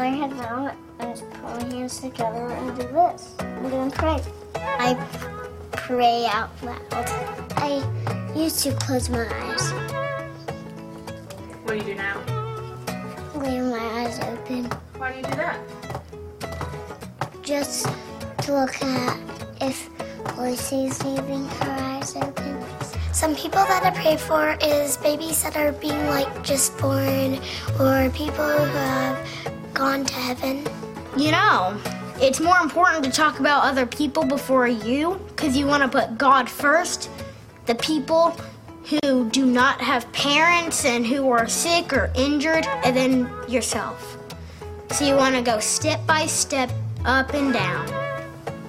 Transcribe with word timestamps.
I 0.00 0.06
head 0.06 0.30
down 0.30 0.74
and 0.98 1.14
just 1.14 1.30
put 1.30 1.42
my 1.42 1.74
hands 1.74 2.00
together 2.00 2.48
and 2.48 2.74
do 2.74 2.84
this. 2.84 3.34
And 3.38 3.66
then 3.66 3.90
pray. 3.90 4.18
I 4.54 4.94
pray 5.72 6.24
out 6.24 6.50
loud. 6.62 6.80
I 7.56 7.84
used 8.34 8.62
to 8.62 8.72
close 8.76 9.10
my 9.10 9.28
eyes. 9.28 9.72
What 11.64 11.72
do 11.72 11.76
you 11.76 11.82
do 11.82 11.94
now? 11.96 12.16
Leave 13.34 13.64
my 13.64 13.78
eyes 14.00 14.18
open. 14.20 14.70
Why 14.96 15.12
do 15.12 15.18
you 15.18 15.24
do 15.24 15.34
that? 15.36 15.60
Just 17.42 17.86
to 18.44 18.54
look 18.54 18.82
at 18.82 19.18
if 19.60 19.90
Lucy's 20.38 21.04
leaving 21.04 21.44
her 21.44 21.76
eyes 21.78 22.16
open. 22.16 22.64
Some 23.12 23.36
people 23.36 23.62
that 23.64 23.84
I 23.84 23.90
pray 23.90 24.16
for 24.16 24.56
is 24.62 24.96
babies 24.96 25.42
that 25.42 25.56
are 25.56 25.72
being 25.72 26.06
like 26.06 26.42
just 26.42 26.78
born 26.78 27.38
or 27.78 28.08
people 28.14 28.46
who 28.46 28.64
have 28.64 29.18
gone 29.80 30.04
to 30.04 30.12
heaven. 30.12 30.62
You 31.16 31.32
know, 31.32 31.74
it's 32.20 32.38
more 32.38 32.58
important 32.58 33.02
to 33.02 33.10
talk 33.10 33.40
about 33.40 33.64
other 33.64 33.86
people 33.86 34.24
before 34.24 34.68
you 34.68 35.18
because 35.28 35.56
you 35.56 35.66
want 35.66 35.82
to 35.82 35.88
put 35.88 36.18
God 36.18 36.50
first. 36.50 37.08
The 37.64 37.74
people 37.76 38.36
who 38.90 39.30
do 39.30 39.46
not 39.46 39.80
have 39.80 40.12
parents 40.12 40.84
and 40.84 41.06
who 41.06 41.30
are 41.30 41.48
sick 41.48 41.94
or 41.94 42.12
injured, 42.14 42.66
and 42.84 42.94
then 42.94 43.30
yourself. 43.48 44.18
So 44.90 45.06
you 45.06 45.14
want 45.14 45.34
to 45.36 45.40
go 45.40 45.58
step 45.60 46.06
by 46.06 46.26
step, 46.26 46.70
up 47.06 47.32
and 47.32 47.50
down. 47.50 47.88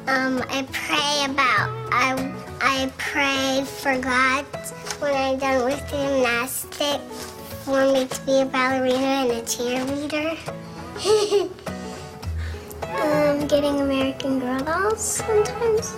Um, 0.07 0.41
I 0.49 0.65
pray 0.71 1.25
about 1.25 1.69
I 1.91 2.33
I 2.61 2.89
pray 2.97 3.65
for 3.65 3.99
God 3.99 4.45
when 4.99 5.13
I'm 5.13 5.39
done 5.39 5.65
with 5.65 5.89
gymnastics 5.89 7.33
for 7.65 7.91
me 7.91 8.07
to 8.07 8.21
be 8.21 8.39
a 8.39 8.45
ballerina 8.45 9.27
and 9.27 9.31
a 9.31 9.41
cheerleader. 9.41 10.70
Um, 13.01 13.47
getting 13.47 13.79
American 13.81 14.39
Girl 14.39 14.59
dolls 14.59 15.01
sometimes. 15.01 15.91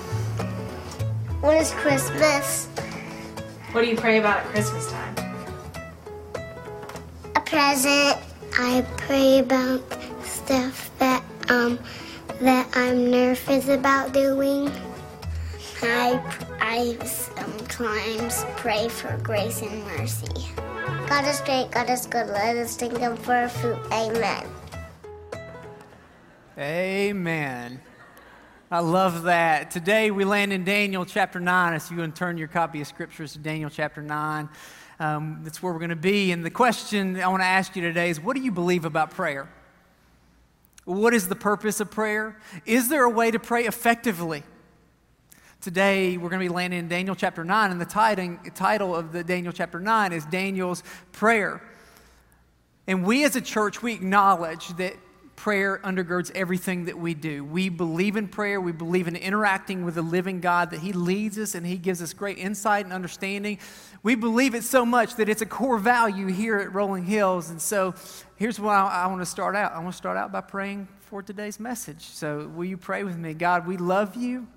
When 1.41 1.57
it's 1.57 1.71
Christmas, 1.71 2.67
What 3.71 3.81
do 3.81 3.87
you 3.87 3.97
pray 3.97 4.19
about 4.19 4.37
at 4.39 4.45
Christmas 4.45 4.89
time? 4.91 5.15
a 7.35 7.41
present. 7.41 8.17
I 8.57 8.85
pray 8.97 9.39
about 9.39 9.81
stuff 10.23 10.91
that 10.99 11.23
um 11.49 11.79
that 12.39 12.67
I'm 12.75 13.09
nervous 13.09 13.67
about 13.67 14.13
doing. 14.13 14.71
I 15.81 16.21
I 16.61 16.95
sometimes 17.03 18.45
pray 18.57 18.87
for 18.87 19.17
grace 19.23 19.61
and 19.61 19.83
mercy. 19.97 20.47
God 21.09 21.25
is 21.27 21.41
great, 21.41 21.69
God 21.71 21.89
is 21.89 22.05
good. 22.05 22.27
Let 22.27 22.55
us 22.55 22.77
thank 22.77 22.97
Him 22.97 23.17
for 23.17 23.33
our 23.33 23.49
food. 23.49 23.77
Amen. 23.91 24.45
Amen. 26.55 27.81
I 28.69 28.77
love 28.77 29.23
that. 29.23 29.71
Today 29.71 30.11
we 30.11 30.23
land 30.23 30.53
in 30.53 30.63
Daniel 30.63 31.03
chapter 31.03 31.39
9. 31.39 31.73
If 31.73 31.89
you 31.89 31.97
to 31.97 32.07
turn 32.09 32.37
your 32.37 32.47
copy 32.47 32.79
of 32.79 32.85
scriptures 32.85 33.33
to 33.33 33.39
Daniel 33.39 33.71
chapter 33.71 34.03
9, 34.03 34.47
um, 34.99 35.39
that's 35.43 35.63
where 35.63 35.73
we're 35.73 35.79
going 35.79 35.89
to 35.89 35.95
be. 35.95 36.31
And 36.31 36.45
the 36.45 36.51
question 36.51 37.19
I 37.19 37.27
want 37.27 37.41
to 37.41 37.47
ask 37.47 37.75
you 37.75 37.81
today 37.81 38.11
is 38.11 38.21
what 38.21 38.35
do 38.35 38.43
you 38.43 38.51
believe 38.51 38.85
about 38.85 39.09
prayer? 39.09 39.49
What 40.85 41.15
is 41.15 41.27
the 41.27 41.35
purpose 41.35 41.79
of 41.79 41.89
prayer? 41.89 42.37
Is 42.67 42.87
there 42.87 43.03
a 43.03 43.09
way 43.09 43.31
to 43.31 43.39
pray 43.39 43.65
effectively? 43.65 44.43
Today, 45.59 46.17
we're 46.17 46.29
going 46.29 46.41
to 46.41 46.49
be 46.49 46.53
landing 46.53 46.77
in 46.77 46.87
Daniel 46.87 47.15
chapter 47.15 47.43
9, 47.43 47.71
and 47.71 47.81
the 47.81 47.85
title, 47.85 48.37
title 48.53 48.95
of 48.95 49.11
the 49.11 49.23
Daniel 49.23 49.53
chapter 49.53 49.79
9 49.79 50.13
is 50.13 50.23
Daniel's 50.27 50.83
Prayer. 51.13 51.63
And 52.85 53.03
we 53.03 53.23
as 53.23 53.35
a 53.35 53.41
church, 53.41 53.81
we 53.81 53.93
acknowledge 53.93 54.67
that 54.77 54.93
prayer 55.35 55.79
undergirds 55.83 56.31
everything 56.35 56.85
that 56.85 56.97
we 56.97 57.13
do. 57.13 57.43
We 57.43 57.69
believe 57.69 58.15
in 58.15 58.27
prayer. 58.27 58.61
We 58.61 58.71
believe 58.71 59.07
in 59.07 59.15
interacting 59.15 59.83
with 59.83 59.95
the 59.95 60.01
living 60.01 60.39
God, 60.39 60.71
that 60.71 60.79
He 60.79 60.93
leads 60.93 61.37
us 61.37 61.55
and 61.55 61.65
He 61.65 61.77
gives 61.77 62.01
us 62.01 62.13
great 62.13 62.37
insight 62.37 62.85
and 62.85 62.93
understanding. 62.93 63.59
We 64.03 64.15
believe 64.15 64.55
it 64.55 64.63
so 64.63 64.85
much 64.85 65.15
that 65.15 65.29
it's 65.29 65.41
a 65.41 65.45
core 65.45 65.77
value 65.77 66.27
here 66.27 66.57
at 66.57 66.73
Rolling 66.73 67.05
Hills. 67.05 67.49
And 67.49 67.61
so 67.61 67.93
here's 68.35 68.59
why 68.59 68.75
I, 68.75 69.03
I 69.03 69.07
want 69.07 69.21
to 69.21 69.25
start 69.25 69.55
out. 69.55 69.73
I 69.73 69.79
want 69.79 69.91
to 69.91 69.97
start 69.97 70.17
out 70.17 70.31
by 70.31 70.41
praying 70.41 70.87
for 71.01 71.21
today's 71.21 71.59
message. 71.59 72.01
So 72.01 72.51
will 72.55 72.65
you 72.65 72.77
pray 72.77 73.03
with 73.03 73.17
me? 73.17 73.33
God, 73.33 73.67
we 73.67 73.77
love 73.77 74.15
you. 74.15 74.47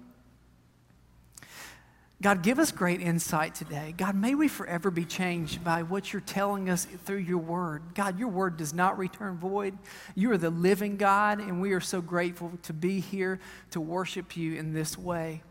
God, 2.23 2.43
give 2.43 2.59
us 2.59 2.73
great 2.73 3.03
insight 3.03 3.55
today. 3.55 3.95
God, 3.95 4.15
may 4.15 4.35
we 4.35 4.49
forever 4.49 4.91
be 4.91 5.05
changed 5.05 5.63
by 5.63 5.83
what 5.83 6.13
you're 6.15 6.23
telling 6.23 6.71
us 6.71 6.87
through 7.05 7.19
your 7.19 7.39
word. 7.39 7.83
God, 7.95 8.19
your 8.19 8.29
word 8.29 8.57
does 8.57 8.73
not 8.73 8.97
return 8.97 9.37
void. 9.37 9.77
You 10.15 10.31
are 10.33 10.39
the 10.39 10.49
living 10.49 10.97
God, 10.97 11.41
and 11.41 11.61
we 11.61 11.73
are 11.73 11.81
so 11.81 12.01
grateful 12.01 12.53
to 12.63 12.73
be 12.73 13.01
here 13.01 13.39
to 13.73 13.83
worship 13.83 14.35
you 14.35 14.55
in 14.55 14.73
this 14.73 14.97
way. 14.97 15.43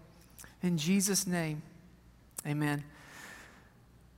In 0.64 0.80
Jesus' 0.80 1.28
name, 1.28 1.62
amen. 2.48 2.84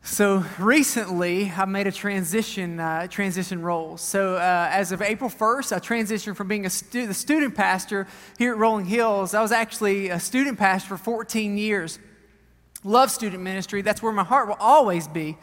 So 0.02 0.46
recently, 0.58 1.52
I 1.52 1.66
made 1.66 1.86
a 1.86 1.92
transition, 1.92 2.80
uh, 2.80 3.08
transition 3.08 3.62
roles. 3.62 4.00
So 4.00 4.36
uh, 4.36 4.70
as 4.72 4.94
of 4.94 5.02
April 5.02 5.30
1st, 5.30 5.76
I 5.76 5.80
transitioned 5.80 6.38
from 6.38 6.48
being 6.48 6.66
a 6.66 6.70
stu- 6.70 7.08
the 7.08 7.14
student 7.14 7.56
pastor 7.56 8.08
here 8.38 8.54
at 8.54 8.58
Rolling 8.58 8.86
Hills. 8.86 9.34
I 9.34 9.42
was 9.42 9.52
actually 9.52 10.08
a 10.08 10.20
student 10.20 10.58
pastor 10.58 10.96
for 10.96 10.98
14 10.98 11.58
years. 11.58 12.00
Love 12.84 13.12
student 13.12 13.44
ministry. 13.44 13.82
That's 13.82 14.02
where 14.02 14.12
my 14.12 14.24
heart 14.24 14.48
will 14.48 14.58
always 14.60 15.08
be. 15.08 15.38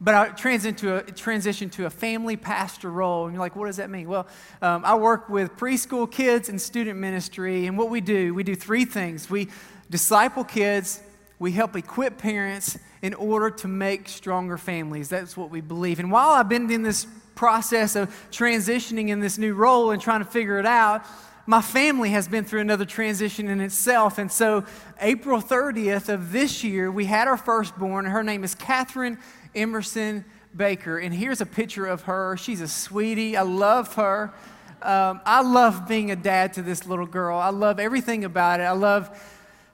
But 0.00 0.14
I 0.14 0.28
transitioned 0.30 0.78
to 0.78 0.96
a, 0.96 1.02
transitioned 1.02 1.72
to 1.72 1.84
a 1.84 1.90
family 1.90 2.36
pastor 2.36 2.90
role. 2.90 3.26
And 3.26 3.34
you're 3.34 3.40
like, 3.40 3.54
what 3.54 3.66
does 3.66 3.76
that 3.76 3.90
mean? 3.90 4.08
Well, 4.08 4.26
um, 4.62 4.82
I 4.84 4.94
work 4.94 5.28
with 5.28 5.56
preschool 5.56 6.10
kids 6.10 6.48
and 6.48 6.60
student 6.60 6.98
ministry. 6.98 7.66
And 7.66 7.76
what 7.76 7.90
we 7.90 8.00
do, 8.00 8.32
we 8.32 8.42
do 8.42 8.54
three 8.54 8.86
things. 8.86 9.28
We 9.28 9.48
disciple 9.90 10.44
kids, 10.44 11.02
we 11.38 11.52
help 11.52 11.76
equip 11.76 12.16
parents 12.16 12.78
in 13.02 13.12
order 13.14 13.50
to 13.50 13.68
make 13.68 14.08
stronger 14.08 14.56
families. 14.56 15.08
That's 15.08 15.36
what 15.36 15.50
we 15.50 15.60
believe. 15.60 15.98
And 15.98 16.10
while 16.10 16.30
I've 16.30 16.48
been 16.48 16.70
in 16.70 16.82
this 16.82 17.06
process 17.34 17.96
of 17.96 18.08
transitioning 18.30 19.08
in 19.08 19.20
this 19.20 19.38
new 19.38 19.54
role 19.54 19.90
and 19.90 20.00
trying 20.00 20.20
to 20.20 20.30
figure 20.30 20.58
it 20.58 20.66
out, 20.66 21.02
my 21.50 21.60
family 21.60 22.10
has 22.10 22.28
been 22.28 22.44
through 22.44 22.60
another 22.60 22.84
transition 22.84 23.48
in 23.48 23.60
itself. 23.60 24.18
And 24.18 24.30
so, 24.30 24.64
April 25.00 25.42
30th 25.42 26.08
of 26.08 26.30
this 26.30 26.62
year, 26.62 26.92
we 26.92 27.06
had 27.06 27.26
our 27.26 27.36
firstborn. 27.36 28.04
Her 28.04 28.22
name 28.22 28.44
is 28.44 28.54
Catherine 28.54 29.18
Emerson 29.52 30.24
Baker. 30.56 30.98
And 30.98 31.12
here's 31.12 31.40
a 31.40 31.46
picture 31.46 31.86
of 31.86 32.02
her. 32.02 32.36
She's 32.36 32.60
a 32.60 32.68
sweetie. 32.68 33.36
I 33.36 33.42
love 33.42 33.96
her. 33.96 34.32
Um, 34.80 35.22
I 35.26 35.42
love 35.42 35.88
being 35.88 36.12
a 36.12 36.16
dad 36.16 36.52
to 36.52 36.62
this 36.62 36.86
little 36.86 37.04
girl. 37.04 37.36
I 37.36 37.50
love 37.50 37.80
everything 37.80 38.24
about 38.24 38.60
it. 38.60 38.62
I 38.62 38.70
love 38.70 39.10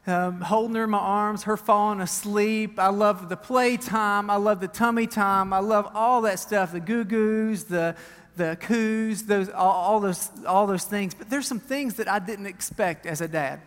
um, 0.06 0.40
holding 0.40 0.76
her 0.76 0.84
in 0.84 0.90
my 0.90 0.98
arms, 0.98 1.42
her 1.42 1.58
falling 1.58 2.00
asleep. 2.00 2.78
I 2.78 2.88
love 2.88 3.28
the 3.28 3.36
playtime. 3.36 4.30
I 4.30 4.36
love 4.36 4.60
the 4.60 4.68
tummy 4.68 5.06
time. 5.06 5.52
I 5.52 5.58
love 5.58 5.90
all 5.94 6.22
that 6.22 6.38
stuff 6.38 6.72
the 6.72 6.80
goo 6.80 7.04
goos, 7.04 7.64
the 7.64 7.96
the 8.36 8.56
coos, 8.60 9.24
those, 9.24 9.48
all, 9.50 10.00
those, 10.00 10.30
all 10.46 10.66
those 10.66 10.84
things. 10.84 11.14
But 11.14 11.30
there's 11.30 11.46
some 11.46 11.60
things 11.60 11.94
that 11.94 12.08
I 12.08 12.18
didn't 12.18 12.46
expect 12.46 13.06
as 13.06 13.20
a 13.20 13.28
dad. 13.28 13.60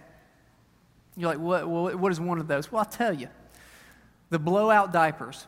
You're 1.18 1.30
like, 1.30 1.39
what, 1.39 1.68
what 2.00 2.12
is 2.12 2.19
one 2.19 2.39
of 2.39 2.48
those? 2.48 2.71
Well, 2.71 2.80
I'll 2.80 2.86
tell 2.86 3.13
you 3.13 3.27
the 4.30 4.39
blowout 4.39 4.94
diapers. 4.94 5.48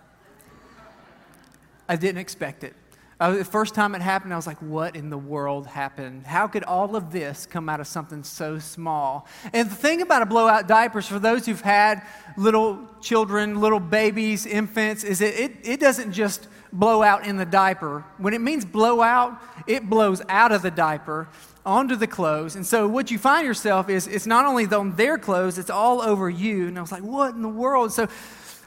I 1.88 1.96
didn't 1.96 2.20
expect 2.20 2.64
it. 2.64 2.76
The 3.20 3.46
first 3.46 3.76
time 3.76 3.94
it 3.94 4.02
happened, 4.02 4.34
I 4.34 4.36
was 4.36 4.48
like, 4.48 4.58
what 4.58 4.96
in 4.96 5.12
the 5.12 5.18
world 5.18 5.68
happened? 5.68 6.26
How 6.26 6.48
could 6.48 6.64
all 6.64 6.96
of 6.96 7.12
this 7.12 7.46
come 7.46 7.70
out 7.70 7.80
of 7.80 7.86
something 7.86 8.24
so 8.24 8.58
small? 8.58 9.28
And 9.54 9.70
the 9.70 9.76
thing 9.76 10.02
about 10.02 10.24
a 10.24 10.26
blowout 10.26 10.68
diapers, 10.68 11.06
for 11.06 11.20
those 11.20 11.46
who've 11.46 11.62
had 11.62 12.02
little 12.36 12.80
children, 13.00 13.62
little 13.62 13.80
babies, 13.80 14.48
infants, 14.48 15.04
is 15.04 15.22
it, 15.22 15.40
it, 15.40 15.52
it 15.64 15.80
doesn't 15.80 16.14
just 16.14 16.48
blow 16.74 17.04
out 17.04 17.26
in 17.26 17.38
the 17.38 17.46
diaper. 17.46 18.04
When 18.18 18.34
it 18.34 18.42
means 18.42 18.66
blow 18.66 19.02
out, 19.02 19.42
it 19.68 19.90
blows 19.90 20.22
out 20.30 20.52
of 20.52 20.62
the 20.62 20.72
diaper 20.72 21.28
onto 21.66 21.96
the 21.96 22.08
clothes. 22.08 22.56
And 22.56 22.66
so 22.66 22.88
what 22.88 23.12
you 23.12 23.18
find 23.18 23.46
yourself 23.46 23.90
is 23.90 24.08
it's 24.08 24.26
not 24.26 24.46
only 24.46 24.66
on 24.68 24.96
their 24.96 25.18
clothes, 25.18 25.58
it's 25.58 25.70
all 25.70 26.02
over 26.02 26.30
you. 26.30 26.68
And 26.68 26.78
I 26.78 26.82
was 26.82 26.92
like, 26.92 27.04
what 27.04 27.36
in 27.36 27.42
the 27.42 27.50
world? 27.50 27.92
So, 27.92 28.08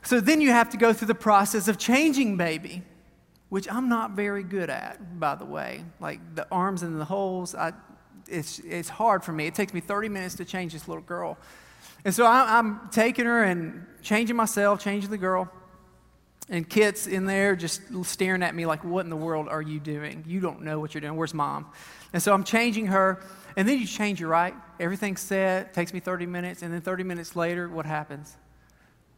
so 0.02 0.20
then 0.20 0.40
you 0.40 0.50
have 0.50 0.70
to 0.70 0.76
go 0.76 0.92
through 0.92 1.08
the 1.08 1.14
process 1.14 1.66
of 1.66 1.78
changing 1.78 2.36
baby, 2.36 2.82
which 3.48 3.70
I'm 3.70 3.88
not 3.88 4.12
very 4.12 4.42
good 4.42 4.70
at, 4.70 5.18
by 5.18 5.34
the 5.34 5.46
way. 5.46 5.84
Like 6.00 6.20
the 6.34 6.46
arms 6.52 6.82
and 6.82 7.00
the 7.00 7.04
holes, 7.04 7.54
I, 7.54 7.72
it's, 8.28 8.58
it's 8.60 8.88
hard 8.88 9.24
for 9.24 9.32
me. 9.32 9.46
It 9.46 9.54
takes 9.54 9.72
me 9.72 9.80
30 9.80 10.08
minutes 10.08 10.34
to 10.36 10.44
change 10.44 10.72
this 10.72 10.86
little 10.86 11.02
girl. 11.02 11.38
And 12.04 12.14
so 12.14 12.26
I, 12.26 12.58
I'm 12.58 12.88
taking 12.90 13.24
her 13.24 13.44
and 13.44 13.86
changing 14.02 14.36
myself, 14.36 14.82
changing 14.82 15.10
the 15.10 15.18
girl. 15.18 15.50
And 16.50 16.68
Kit's 16.68 17.06
in 17.06 17.24
there 17.24 17.56
just 17.56 17.80
staring 18.04 18.42
at 18.42 18.54
me 18.54 18.66
like, 18.66 18.84
What 18.84 19.04
in 19.04 19.10
the 19.10 19.16
world 19.16 19.48
are 19.48 19.62
you 19.62 19.80
doing? 19.80 20.24
You 20.26 20.40
don't 20.40 20.62
know 20.62 20.78
what 20.78 20.94
you're 20.94 21.00
doing. 21.00 21.16
Where's 21.16 21.34
mom? 21.34 21.66
And 22.12 22.22
so 22.22 22.34
I'm 22.34 22.44
changing 22.44 22.86
her. 22.86 23.22
And 23.56 23.68
then 23.68 23.78
you 23.78 23.86
change 23.86 24.18
her, 24.18 24.26
right? 24.26 24.54
Everything's 24.78 25.20
set, 25.20 25.72
takes 25.74 25.92
me 25.94 26.00
30 26.00 26.26
minutes. 26.26 26.62
And 26.62 26.74
then 26.74 26.80
30 26.80 27.04
minutes 27.04 27.34
later, 27.34 27.68
what 27.68 27.86
happens? 27.86 28.36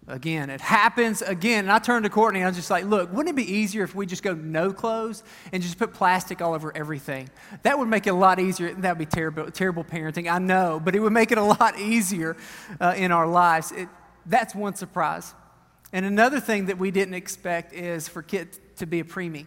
Again, 0.08 0.50
it 0.50 0.60
happens 0.60 1.20
again. 1.20 1.64
And 1.64 1.72
I 1.72 1.80
turned 1.80 2.04
to 2.04 2.10
Courtney 2.10 2.40
and 2.40 2.46
I 2.46 2.50
was 2.50 2.56
just 2.56 2.70
like, 2.70 2.84
Look, 2.84 3.12
wouldn't 3.12 3.36
it 3.36 3.44
be 3.44 3.52
easier 3.52 3.82
if 3.82 3.92
we 3.92 4.06
just 4.06 4.22
go 4.22 4.32
no 4.32 4.72
clothes 4.72 5.24
and 5.52 5.60
just 5.60 5.78
put 5.78 5.92
plastic 5.94 6.40
all 6.40 6.54
over 6.54 6.74
everything? 6.76 7.28
That 7.64 7.76
would 7.76 7.88
make 7.88 8.06
it 8.06 8.10
a 8.10 8.14
lot 8.14 8.38
easier. 8.38 8.72
That 8.72 8.96
would 8.96 8.98
be 8.98 9.06
terrible, 9.06 9.50
terrible 9.50 9.82
parenting, 9.82 10.30
I 10.30 10.38
know, 10.38 10.80
but 10.82 10.94
it 10.94 11.00
would 11.00 11.12
make 11.12 11.32
it 11.32 11.38
a 11.38 11.42
lot 11.42 11.76
easier 11.80 12.36
uh, 12.80 12.94
in 12.96 13.10
our 13.10 13.26
lives. 13.26 13.72
It, 13.72 13.88
that's 14.26 14.54
one 14.54 14.76
surprise. 14.76 15.34
And 15.96 16.04
another 16.04 16.40
thing 16.40 16.66
that 16.66 16.76
we 16.76 16.90
didn't 16.90 17.14
expect 17.14 17.72
is 17.72 18.06
for 18.06 18.20
Kit 18.20 18.76
to 18.76 18.86
be 18.86 19.00
a 19.00 19.04
preemie. 19.04 19.46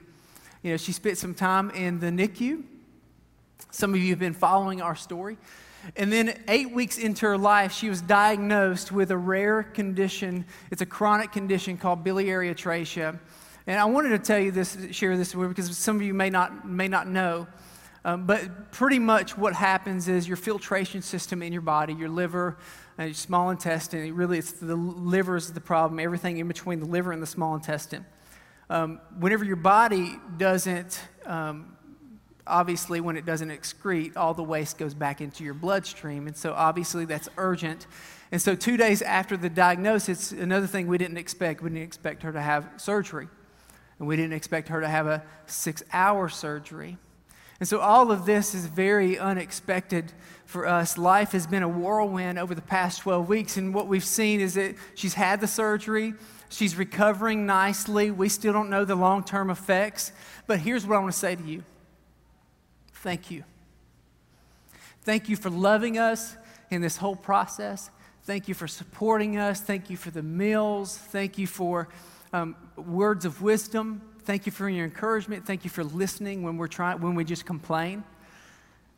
You 0.64 0.72
know, 0.72 0.78
she 0.78 0.94
spent 0.94 1.20
some 1.20 1.36
time 1.36 1.70
in 1.70 2.00
the 2.00 2.08
NICU. 2.08 2.64
Some 3.70 3.94
of 3.94 4.00
you 4.00 4.10
have 4.10 4.18
been 4.18 4.34
following 4.34 4.82
our 4.82 4.96
story. 4.96 5.38
And 5.96 6.12
then, 6.12 6.36
eight 6.48 6.72
weeks 6.72 6.98
into 6.98 7.28
her 7.28 7.38
life, 7.38 7.72
she 7.72 7.88
was 7.88 8.02
diagnosed 8.02 8.92
with 8.92 9.12
a 9.12 9.18
rare 9.18 9.62
condition. 9.62 10.44
It's 10.72 10.82
a 10.82 10.88
chronic 10.88 11.32
condition 11.32 11.78
called 11.78 12.04
biliary 12.04 12.52
atresia. 12.52 13.20
And 13.68 13.80
I 13.80 13.86
wanted 13.86 14.10
to 14.10 14.18
tell 14.18 14.40
you 14.40 14.50
this, 14.50 14.76
share 14.90 15.16
this 15.18 15.36
with 15.36 15.50
you, 15.50 15.50
because 15.50 15.78
some 15.78 15.98
of 15.98 16.02
you 16.02 16.16
may 16.16 16.32
not, 16.32 16.68
may 16.68 16.88
not 16.88 17.08
know. 17.08 17.46
Um, 18.06 18.26
but 18.26 18.72
pretty 18.72 18.98
much 18.98 19.38
what 19.38 19.54
happens 19.54 20.08
is 20.08 20.28
your 20.28 20.38
filtration 20.38 21.04
system 21.04 21.44
in 21.44 21.54
your 21.54 21.62
body, 21.62 21.94
your 21.94 22.10
liver, 22.10 22.58
uh, 23.00 23.14
small 23.14 23.50
intestine, 23.50 24.14
really 24.14 24.38
it's 24.38 24.52
the 24.52 24.76
liver 24.76 25.38
is 25.38 25.54
the 25.54 25.62
problem, 25.62 26.00
everything 26.00 26.38
in 26.38 26.48
between 26.48 26.82
the 26.82 26.86
liver 26.86 27.14
and 27.14 27.24
the 27.24 27.28
small 27.28 27.56
intestine. 27.56 28.06
Um, 28.70 29.00
whenever 29.18 29.46
your 29.46 29.56
body 29.56 30.18
doesn't, 30.38 31.02
um, 31.26 31.78
obviously, 32.46 33.00
when 33.00 33.16
it 33.16 33.26
doesn't 33.26 33.50
excrete, 33.50 34.18
all 34.18 34.34
the 34.34 34.44
waste 34.44 34.78
goes 34.78 34.94
back 34.94 35.22
into 35.22 35.46
your 35.46 35.54
bloodstream. 35.54 36.28
And 36.28 36.36
so, 36.36 36.54
obviously, 36.54 37.06
that's 37.06 37.30
urgent. 37.38 37.88
And 38.32 38.42
so, 38.42 38.54
two 38.54 38.76
days 38.76 39.02
after 39.02 39.38
the 39.38 39.50
diagnosis, 39.50 40.34
another 40.34 40.68
thing 40.68 40.88
we 40.88 40.98
didn't 40.98 41.18
expect, 41.18 41.64
we 41.64 41.70
didn't 41.70 41.84
expect 41.84 42.22
her 42.24 42.34
to 42.34 42.42
have 42.42 42.70
surgery. 42.78 43.30
And 43.98 44.08
we 44.08 44.18
didn't 44.18 44.34
expect 44.34 44.68
her 44.70 44.82
to 44.82 44.88
have 44.88 45.08
a 45.08 45.24
six 45.46 45.84
hour 45.94 46.28
surgery. 46.30 46.98
And 47.60 47.68
so 47.68 47.80
all 47.80 48.12
of 48.12 48.26
this 48.26 48.56
is 48.56 48.66
very 48.66 49.20
unexpected 49.20 50.14
for 50.46 50.66
us. 50.66 50.98
Life 50.98 51.34
has 51.34 51.46
been 51.46 51.62
a 51.62 51.68
whirlwind 51.68 52.40
over 52.40 52.56
the 52.56 52.62
past 52.62 53.02
12 53.02 53.28
weeks, 53.28 53.58
and 53.58 53.74
what 53.74 53.88
we've 53.88 54.04
seen 54.04 54.40
is 54.40 54.54
that 54.54 54.76
she's 54.96 55.14
had 55.14 55.42
the 55.42 55.48
surgery, 55.48 56.14
she's 56.50 56.76
recovering 56.76 57.46
nicely. 57.46 58.12
We 58.12 58.30
still 58.30 58.54
don't 58.54 58.70
know 58.70 58.86
the 58.86 58.96
long 58.96 59.24
term 59.24 59.50
effects, 59.50 60.12
but 60.48 60.60
here's 60.60 60.88
what 60.88 60.96
I 60.96 61.00
want 61.00 61.14
to 61.14 61.20
say 61.20 61.36
to 61.36 61.44
you 61.44 61.64
thank 62.94 63.32
you. 63.32 63.44
Thank 65.04 65.30
you 65.30 65.36
for 65.36 65.50
loving 65.50 65.98
us 65.98 66.36
in 66.70 66.82
this 66.82 66.98
whole 66.98 67.16
process. 67.16 67.90
Thank 68.24 68.48
you 68.48 68.54
for 68.54 68.68
supporting 68.68 69.38
us. 69.38 69.62
Thank 69.62 69.90
you 69.90 69.98
for 69.98 70.12
the 70.12 70.22
meals. 70.22 70.98
Thank 70.98 71.38
you 71.38 71.48
for 71.48 71.88
um, 72.34 72.56
words 72.76 73.26
of 73.26 73.42
wisdom. 73.42 74.02
Thank 74.24 74.46
you 74.46 74.52
for 74.52 74.70
your 74.70 74.86
encouragement. 74.86 75.46
Thank 75.46 75.64
you 75.64 75.70
for 75.70 75.84
listening 75.84 76.44
when 76.44 76.58
we're 76.58 76.68
trying 76.68 77.02
when 77.02 77.16
we 77.16 77.24
just 77.24 77.46
complain. 77.46 78.04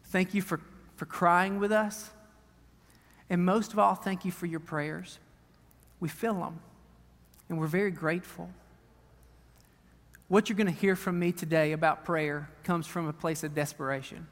Thank 0.05 0.33
you 0.33 0.41
for, 0.41 0.59
for 0.97 1.05
crying 1.05 1.59
with 1.59 1.71
us. 1.71 2.09
And 3.29 3.45
most 3.45 3.71
of 3.71 3.79
all, 3.79 3.95
thank 3.95 4.25
you 4.25 4.31
for 4.31 4.45
your 4.45 4.59
prayers. 4.59 5.19
We 6.01 6.09
feel 6.09 6.33
them, 6.33 6.59
and 7.47 7.57
we're 7.57 7.67
very 7.67 7.91
grateful. 7.91 8.49
What 10.27 10.49
you're 10.49 10.57
going 10.57 10.67
to 10.67 10.73
hear 10.73 10.95
from 10.95 11.19
me 11.19 11.31
today 11.31 11.71
about 11.71 12.03
prayer 12.03 12.49
comes 12.63 12.87
from 12.87 13.07
a 13.07 13.13
place 13.13 13.43
of 13.43 13.53
desperation. 13.53 14.27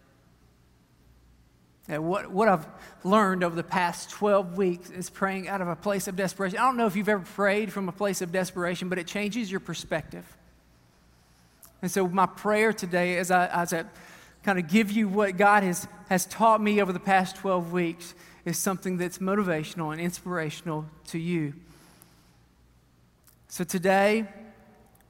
And 1.87 2.05
what, 2.05 2.29
what 2.29 2.47
I've 2.47 2.67
learned 3.03 3.43
over 3.43 3.55
the 3.55 3.63
past 3.63 4.11
12 4.11 4.57
weeks 4.57 4.89
is 4.91 5.09
praying 5.09 5.47
out 5.47 5.59
of 5.59 5.67
a 5.67 5.75
place 5.75 6.07
of 6.07 6.15
desperation. 6.15 6.59
I 6.59 6.63
don't 6.63 6.77
know 6.77 6.85
if 6.85 6.95
you've 6.95 7.09
ever 7.09 7.23
prayed 7.23 7.71
from 7.71 7.89
a 7.89 7.91
place 7.91 8.21
of 8.21 8.31
desperation, 8.31 8.89
but 8.89 8.99
it 8.99 9.07
changes 9.07 9.49
your 9.49 9.59
perspective. 9.59 10.25
And 11.81 11.89
so, 11.89 12.07
my 12.07 12.25
prayer 12.25 12.73
today, 12.73 13.17
as 13.17 13.31
I, 13.31 13.47
as 13.47 13.73
I 13.73 13.85
kind 14.43 14.59
of 14.59 14.67
give 14.67 14.91
you 14.91 15.07
what 15.07 15.37
God 15.37 15.63
has, 15.63 15.87
has 16.09 16.25
taught 16.25 16.61
me 16.61 16.81
over 16.81 16.91
the 16.91 16.99
past 16.99 17.37
12 17.37 17.71
weeks, 17.71 18.13
is 18.45 18.57
something 18.57 18.97
that's 18.97 19.19
motivational 19.19 19.91
and 19.91 20.01
inspirational 20.01 20.85
to 21.07 21.19
you. 21.19 21.53
So, 23.47 23.63
today, 23.63 24.27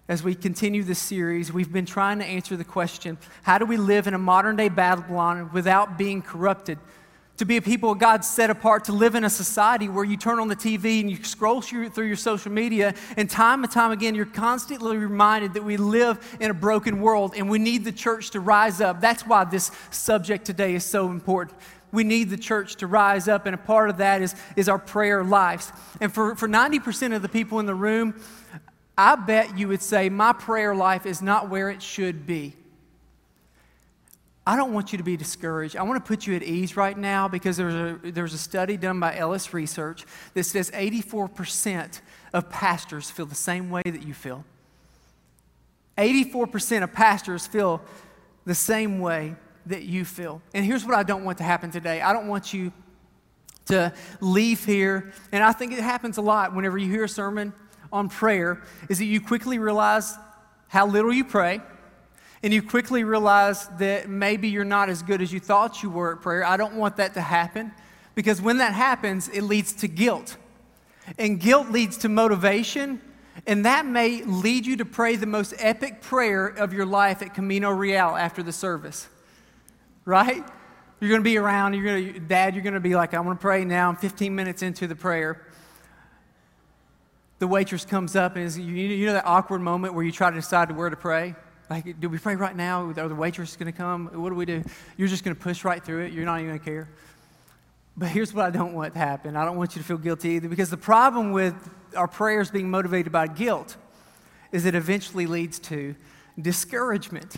as 0.08 0.24
we 0.24 0.34
continue 0.36 0.84
this 0.84 1.00
series, 1.00 1.54
we've 1.54 1.72
been 1.72 1.86
trying 1.86 2.20
to 2.20 2.26
answer 2.26 2.58
the 2.58 2.64
question 2.64 3.18
how 3.44 3.58
do 3.58 3.66
we 3.66 3.78
live 3.78 4.08
in 4.08 4.14
a 4.14 4.20
modern 4.20 4.56
day 4.56 4.70
Babylon 4.70 5.52
without 5.54 5.98
being 5.98 6.22
corrupted? 6.22 6.80
To 7.40 7.46
be 7.46 7.56
a 7.56 7.62
people 7.62 7.96
God 7.96 8.26
set 8.26 8.50
apart, 8.50 8.84
to 8.86 8.92
live 8.92 9.16
in 9.16 9.24
a 9.24 9.30
society 9.30 9.88
where 9.88 10.04
you 10.04 10.18
turn 10.18 10.40
on 10.40 10.50
the 10.50 10.58
TV 10.58 11.00
and 11.00 11.10
you 11.10 11.24
scroll 11.24 11.62
through 11.62 11.90
your 11.96 12.18
social 12.18 12.52
media, 12.52 12.94
and 13.16 13.30
time 13.30 13.64
and 13.64 13.72
time 13.72 13.92
again, 13.92 14.14
you're 14.14 14.26
constantly 14.26 14.98
reminded 14.98 15.54
that 15.54 15.64
we 15.64 15.78
live 15.78 16.38
in 16.42 16.52
a 16.52 16.54
broken 16.54 17.00
world 17.00 17.34
and 17.38 17.50
we 17.50 17.58
need 17.58 17.86
the 17.86 17.94
church 17.94 18.32
to 18.32 18.42
rise 18.42 18.82
up. 18.82 19.00
That's 19.00 19.26
why 19.26 19.46
this 19.46 19.72
subject 19.90 20.44
today 20.46 20.76
is 20.76 20.84
so 20.84 21.10
important. 21.10 21.58
We 21.94 22.04
need 22.04 22.30
the 22.30 22.38
church 22.38 22.76
to 22.78 22.88
rise 22.88 23.30
up, 23.30 23.46
and 23.46 23.56
a 23.56 23.58
part 23.58 23.90
of 23.90 23.98
that 23.98 24.22
is, 24.22 24.36
is 24.58 24.68
our 24.68 24.78
prayer 24.78 25.24
lives. 25.24 25.72
And 26.02 26.14
for, 26.14 26.36
for 26.36 26.50
90% 26.50 27.16
of 27.16 27.22
the 27.22 27.30
people 27.30 27.60
in 27.62 27.66
the 27.66 27.74
room, 27.74 28.20
I 28.98 29.16
bet 29.16 29.58
you 29.58 29.70
would 29.70 29.82
say, 29.82 30.10
My 30.10 30.34
prayer 30.34 30.76
life 30.76 31.06
is 31.06 31.22
not 31.22 31.50
where 31.50 31.70
it 31.70 31.82
should 31.82 32.28
be. 32.28 32.54
I 34.50 34.56
don't 34.56 34.74
want 34.74 34.92
you 34.92 34.98
to 34.98 35.04
be 35.04 35.16
discouraged. 35.16 35.78
I 35.78 35.84
want 35.84 36.04
to 36.04 36.08
put 36.08 36.26
you 36.26 36.36
at 36.36 36.42
ease 36.42 36.76
right 36.76 36.98
now 36.98 37.28
because 37.28 37.56
there's 37.56 37.76
a, 37.76 38.00
there's 38.04 38.34
a 38.34 38.38
study 38.40 38.78
done 38.78 39.00
by 39.00 39.16
Ellis 39.16 39.54
Research 39.54 40.08
that 40.34 40.44
says 40.44 40.72
84% 40.72 42.02
of 42.34 42.50
pastors 42.50 43.12
feel 43.12 43.28
the 43.28 43.36
same 43.36 43.70
way 43.70 43.84
that 43.86 44.02
you 44.02 44.16
feel. 44.16 44.44
84% 46.00 46.82
of 46.82 46.92
pastors 46.92 47.46
feel 47.46 47.80
the 48.46 48.56
same 48.56 49.00
way 49.00 49.36
that 49.68 49.84
you 49.84 50.04
feel. 50.04 50.42
And 50.56 50.66
here's 50.66 50.84
what 50.84 50.96
I 50.96 51.04
don't 51.04 51.24
want 51.24 51.38
to 51.38 51.44
happen 51.44 51.70
today 51.70 52.02
I 52.02 52.12
don't 52.12 52.28
want 52.28 52.52
you 52.52 52.74
to 53.68 53.94
leave 54.20 54.66
here, 54.66 55.14
and 55.32 55.44
I 55.44 55.52
think 55.52 55.74
it 55.74 55.80
happens 55.82 56.18
a 56.18 56.24
lot 56.24 56.56
whenever 56.56 56.80
you 56.80 56.90
hear 56.90 57.04
a 57.04 57.10
sermon 57.10 57.54
on 57.94 58.10
prayer, 58.10 58.64
is 58.90 58.98
that 58.98 59.06
you 59.06 59.22
quickly 59.22 59.60
realize 59.60 60.16
how 60.70 60.88
little 60.88 61.14
you 61.14 61.24
pray 61.24 61.62
and 62.42 62.54
you 62.54 62.62
quickly 62.62 63.04
realize 63.04 63.68
that 63.80 64.10
maybe 64.10 64.48
you're 64.48 64.64
not 64.64 64.90
as 64.90 65.04
good 65.04 65.22
as 65.22 65.34
you 65.34 65.40
thought 65.40 65.84
you 65.84 65.90
were 65.90 66.14
at 66.14 66.22
prayer. 66.22 66.46
I 66.46 66.58
don't 66.58 66.76
want 66.76 66.98
that 66.98 67.14
to 67.16 67.22
happen 67.22 67.74
because 68.16 68.42
when 68.42 68.58
that 68.60 68.74
happens, 68.74 69.28
it 69.30 69.42
leads 69.42 69.74
to 69.74 69.88
guilt. 69.88 70.38
And 71.18 71.40
guilt 71.40 71.70
leads 71.70 71.98
to 71.98 72.10
motivation, 72.10 73.02
and 73.48 73.66
that 73.66 73.86
may 73.86 74.24
lead 74.24 74.66
you 74.66 74.78
to 74.78 74.86
pray 74.86 75.16
the 75.16 75.26
most 75.26 75.54
epic 75.58 76.02
prayer 76.02 76.48
of 76.48 76.72
your 76.72 76.86
life 76.86 77.22
at 77.22 77.34
Camino 77.34 77.72
Real 77.72 78.16
after 78.16 78.44
the 78.44 78.52
service. 78.52 79.08
Right? 80.06 80.44
You're 81.00 81.10
going 81.10 81.22
to 81.22 81.26
be 81.26 81.38
around, 81.38 81.74
you're 81.74 81.86
going 81.86 82.14
to, 82.14 82.20
Dad, 82.20 82.56
you're 82.56 82.64
going 82.64 82.74
to 82.74 82.80
be 82.80 82.96
like, 82.96 83.14
I 83.14 83.20
want 83.22 83.40
to 83.40 83.42
pray 83.42 83.64
now. 83.64 83.90
I'm 83.90 83.96
15 83.96 84.36
minutes 84.36 84.62
into 84.62 84.86
the 84.86 84.96
prayer. 84.96 85.46
The 87.40 87.48
waitress 87.48 87.86
comes 87.86 88.18
up 88.18 88.36
and 88.36 88.46
is, 88.46 88.60
you 88.60 89.06
know 89.06 89.14
that 89.14 89.26
awkward 89.26 89.62
moment 89.62 89.94
where 89.94 90.04
you 90.04 90.12
try 90.12 90.30
to 90.30 90.36
decide 90.36 90.72
where 90.72 90.90
to 90.90 90.98
pray? 90.98 91.36
Like, 91.70 92.00
do 92.00 92.10
we 92.10 92.18
pray 92.18 92.36
right 92.36 92.56
now? 92.56 92.90
Are 92.90 93.08
the 93.08 93.16
waitress 93.16 93.56
going 93.56 93.72
to 93.72 93.78
come? 93.78 94.08
What 94.08 94.30
do 94.30 94.36
we 94.36 94.46
do? 94.46 94.64
You're 94.98 95.08
just 95.08 95.24
going 95.24 95.36
to 95.36 95.42
push 95.42 95.64
right 95.64 95.84
through 95.84 96.06
it. 96.06 96.14
You're 96.14 96.26
not 96.26 96.40
even 96.40 96.48
going 96.50 96.60
to 96.60 96.66
care. 96.66 96.90
But 97.96 98.10
here's 98.10 98.34
what 98.34 98.46
I 98.46 98.50
don't 98.50 98.74
want 98.74 98.94
to 98.94 99.00
happen. 99.00 99.36
I 99.36 99.46
don't 99.46 99.58
want 99.58 99.76
you 99.76 99.82
to 99.82 99.88
feel 99.88 99.98
guilty 99.98 100.30
either 100.30 100.50
because 100.50 100.70
the 100.70 100.78
problem 100.78 101.32
with 101.32 101.54
our 101.96 102.08
prayers 102.08 102.50
being 102.50 102.70
motivated 102.70 103.12
by 103.12 103.28
guilt 103.28 103.78
is 104.52 104.66
it 104.66 104.74
eventually 104.74 105.28
leads 105.28 105.60
to 105.60 105.96
discouragement. 106.40 107.38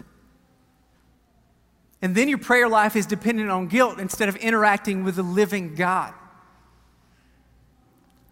And 2.02 2.16
then 2.16 2.30
your 2.30 2.38
prayer 2.38 2.70
life 2.70 2.96
is 2.96 3.06
dependent 3.06 3.50
on 3.50 3.68
guilt 3.68 4.00
instead 4.00 4.30
of 4.30 4.36
interacting 4.38 5.04
with 5.04 5.16
the 5.16 5.24
living 5.24 5.76
God. 5.76 6.14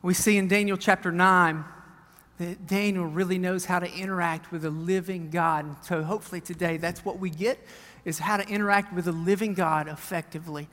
We 0.01 0.13
see 0.13 0.37
in 0.37 0.47
Daniel 0.47 0.77
chapter 0.77 1.11
9 1.11 1.65
that 2.39 2.67
Daniel 2.67 3.05
really 3.05 3.37
knows 3.37 3.65
how 3.65 3.79
to 3.79 3.91
interact 3.93 4.51
with 4.51 4.63
a 4.63 4.69
living 4.69 5.29
God. 5.29 5.65
And 5.65 5.75
so 5.81 6.03
hopefully 6.03 6.39
today 6.41 6.77
that's 6.77 7.03
what 7.03 7.19
we 7.19 7.29
get 7.29 7.59
is 8.05 8.19
how 8.19 8.37
to 8.37 8.47
interact 8.47 8.93
with 8.93 9.07
a 9.07 9.11
living 9.11 9.53
God 9.53 9.87
effectively. 9.89 10.69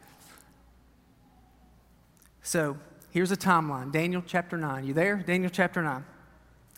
So 2.43 2.79
here's 3.11 3.33
a 3.33 3.37
timeline. 3.37 3.91
Daniel 3.91 4.23
chapter 4.25 4.57
9. 4.57 4.87
You 4.87 4.95
there? 4.95 5.17
Daniel 5.17 5.51
chapter 5.51 5.83
9. 5.83 6.05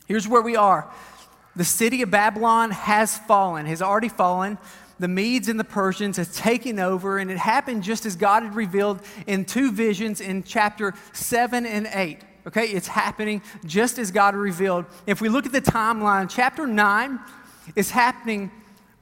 Here's 0.06 0.26
where 0.26 0.40
we 0.40 0.56
are. 0.56 0.90
The 1.54 1.64
city 1.64 2.00
of 2.00 2.10
Babylon 2.10 2.70
has 2.70 3.18
fallen, 3.18 3.66
has 3.66 3.82
already 3.82 4.08
fallen. 4.08 4.56
The 4.98 5.08
Medes 5.08 5.48
and 5.48 5.60
the 5.60 5.64
Persians 5.64 6.16
have 6.16 6.32
taken 6.32 6.78
over, 6.78 7.18
and 7.18 7.30
it 7.30 7.36
happened 7.36 7.82
just 7.82 8.06
as 8.06 8.16
God 8.16 8.42
had 8.42 8.54
revealed 8.54 9.00
in 9.26 9.44
two 9.44 9.70
visions 9.70 10.20
in 10.20 10.42
chapter 10.44 10.94
7 11.12 11.66
and 11.66 11.86
8 11.92 12.20
Okay, 12.48 12.68
it's 12.68 12.88
happening 12.88 13.42
just 13.66 13.98
as 13.98 14.10
God 14.10 14.34
revealed. 14.34 14.86
If 15.06 15.20
we 15.20 15.28
look 15.28 15.44
at 15.44 15.52
the 15.52 15.60
timeline, 15.60 16.30
chapter 16.30 16.66
9 16.66 17.18
is 17.76 17.90
happening 17.90 18.50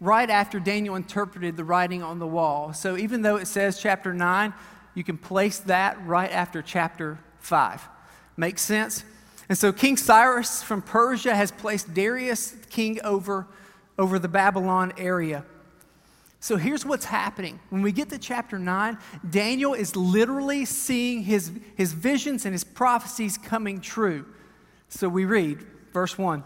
right 0.01 0.29
after 0.29 0.59
Daniel 0.59 0.97
interpreted 0.97 1.57
the 1.57 1.63
writing 1.63 2.03
on 2.03 2.19
the 2.19 2.27
wall. 2.27 2.73
So 2.73 2.97
even 2.97 3.23
though 3.23 3.37
it 3.37 3.47
says 3.47 3.79
chapter 3.81 4.13
9, 4.13 4.53
you 4.97 5.05
can 5.05 5.17
place 5.17 5.61
that 5.61 6.05
right 6.05 6.31
after 6.33 6.61
chapter 6.61 7.21
5. 7.39 7.87
Makes 8.37 8.63
sense? 8.63 9.05
And 9.49 9.57
so 9.57 9.73
King 9.73 9.97
Cyrus 9.97 10.65
from 10.65 10.83
Persia 10.83 11.33
has 11.33 11.53
placed 11.53 11.95
Darius 11.95 12.57
king 12.69 13.01
over, 13.03 13.47
over 13.97 14.19
the 14.19 14.27
Babylon 14.27 14.93
area. 14.99 15.45
So 16.41 16.57
here's 16.57 16.85
what's 16.85 17.07
happening. 17.07 17.59
When 17.71 17.83
we 17.83 17.93
get 17.93 18.11
to 18.11 18.19
chapter 18.19 18.59
9, 18.59 18.99
Daniel 19.29 19.75
is 19.75 19.97
literally 19.97 20.65
seeing 20.65 21.23
his, 21.23 21.51
his 21.77 21.93
visions 21.93 22.45
and 22.45 22.53
his 22.55 22.65
prophecies 22.65 23.39
coming 23.39 23.81
true. 23.81 24.27
So 24.89 25.09
we 25.09 25.25
read, 25.25 25.65
verse 25.93 26.17
1. 26.17 26.45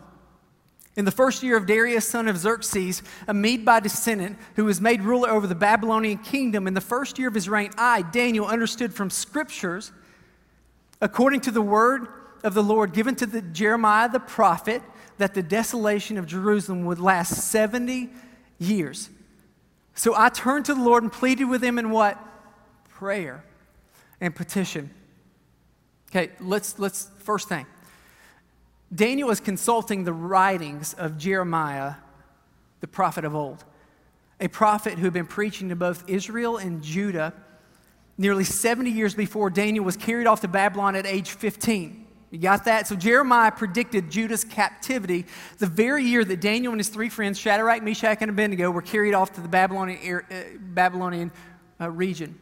In 0.96 1.04
the 1.04 1.10
first 1.10 1.42
year 1.42 1.56
of 1.56 1.66
Darius, 1.66 2.06
son 2.06 2.28
of 2.28 2.36
Xerxes, 2.36 3.02
a 3.28 3.34
Mede 3.34 3.64
by 3.64 3.80
descendant, 3.80 4.38
who 4.56 4.64
was 4.64 4.80
made 4.80 5.02
ruler 5.02 5.30
over 5.30 5.46
the 5.46 5.54
Babylonian 5.54 6.18
kingdom, 6.18 6.66
in 6.66 6.74
the 6.74 6.80
first 6.80 7.18
year 7.18 7.28
of 7.28 7.34
his 7.34 7.48
reign, 7.48 7.70
I, 7.78 8.02
Daniel, 8.02 8.46
understood 8.46 8.92
from 8.92 9.08
scriptures, 9.08 9.92
according 11.00 11.42
to 11.42 11.50
the 11.50 11.62
word 11.62 12.08
of 12.42 12.54
the 12.54 12.62
Lord 12.62 12.92
given 12.92 13.14
to 13.16 13.26
the 13.26 13.42
Jeremiah 13.42 14.08
the 14.08 14.20
prophet, 14.20 14.82
that 15.18 15.34
the 15.34 15.42
desolation 15.42 16.16
of 16.16 16.26
Jerusalem 16.26 16.84
would 16.86 16.98
last 16.98 17.50
70 17.50 18.10
years. 18.58 19.10
So 20.00 20.14
I 20.16 20.30
turned 20.30 20.64
to 20.64 20.74
the 20.74 20.80
Lord 20.80 21.02
and 21.02 21.12
pleaded 21.12 21.44
with 21.44 21.62
him 21.62 21.78
in 21.78 21.90
what? 21.90 22.18
Prayer 22.88 23.44
and 24.18 24.34
petition. 24.34 24.88
Okay, 26.08 26.30
let's, 26.40 26.78
let's, 26.78 27.10
first 27.18 27.50
thing. 27.50 27.66
Daniel 28.94 29.28
is 29.28 29.40
consulting 29.40 30.04
the 30.04 30.12
writings 30.14 30.94
of 30.94 31.18
Jeremiah, 31.18 31.96
the 32.80 32.88
prophet 32.88 33.26
of 33.26 33.36
old, 33.36 33.62
a 34.40 34.48
prophet 34.48 34.94
who 34.94 35.04
had 35.04 35.12
been 35.12 35.26
preaching 35.26 35.68
to 35.68 35.76
both 35.76 36.08
Israel 36.08 36.56
and 36.56 36.82
Judah 36.82 37.34
nearly 38.16 38.44
70 38.44 38.90
years 38.90 39.14
before 39.14 39.50
Daniel 39.50 39.84
was 39.84 39.98
carried 39.98 40.26
off 40.26 40.40
to 40.40 40.48
Babylon 40.48 40.96
at 40.96 41.04
age 41.04 41.32
15. 41.32 41.99
You 42.30 42.38
got 42.38 42.64
that? 42.66 42.86
So 42.86 42.94
Jeremiah 42.94 43.50
predicted 43.50 44.08
Judah's 44.10 44.44
captivity 44.44 45.26
the 45.58 45.66
very 45.66 46.04
year 46.04 46.24
that 46.24 46.40
Daniel 46.40 46.72
and 46.72 46.78
his 46.78 46.88
three 46.88 47.08
friends, 47.08 47.38
Shadrach, 47.38 47.82
Meshach, 47.82 48.18
and 48.20 48.30
Abednego, 48.30 48.70
were 48.70 48.82
carried 48.82 49.14
off 49.14 49.32
to 49.32 49.40
the 49.40 49.48
Babylonian, 49.48 50.22
uh, 50.30 50.42
Babylonian 50.60 51.32
uh, 51.80 51.90
region. 51.90 52.38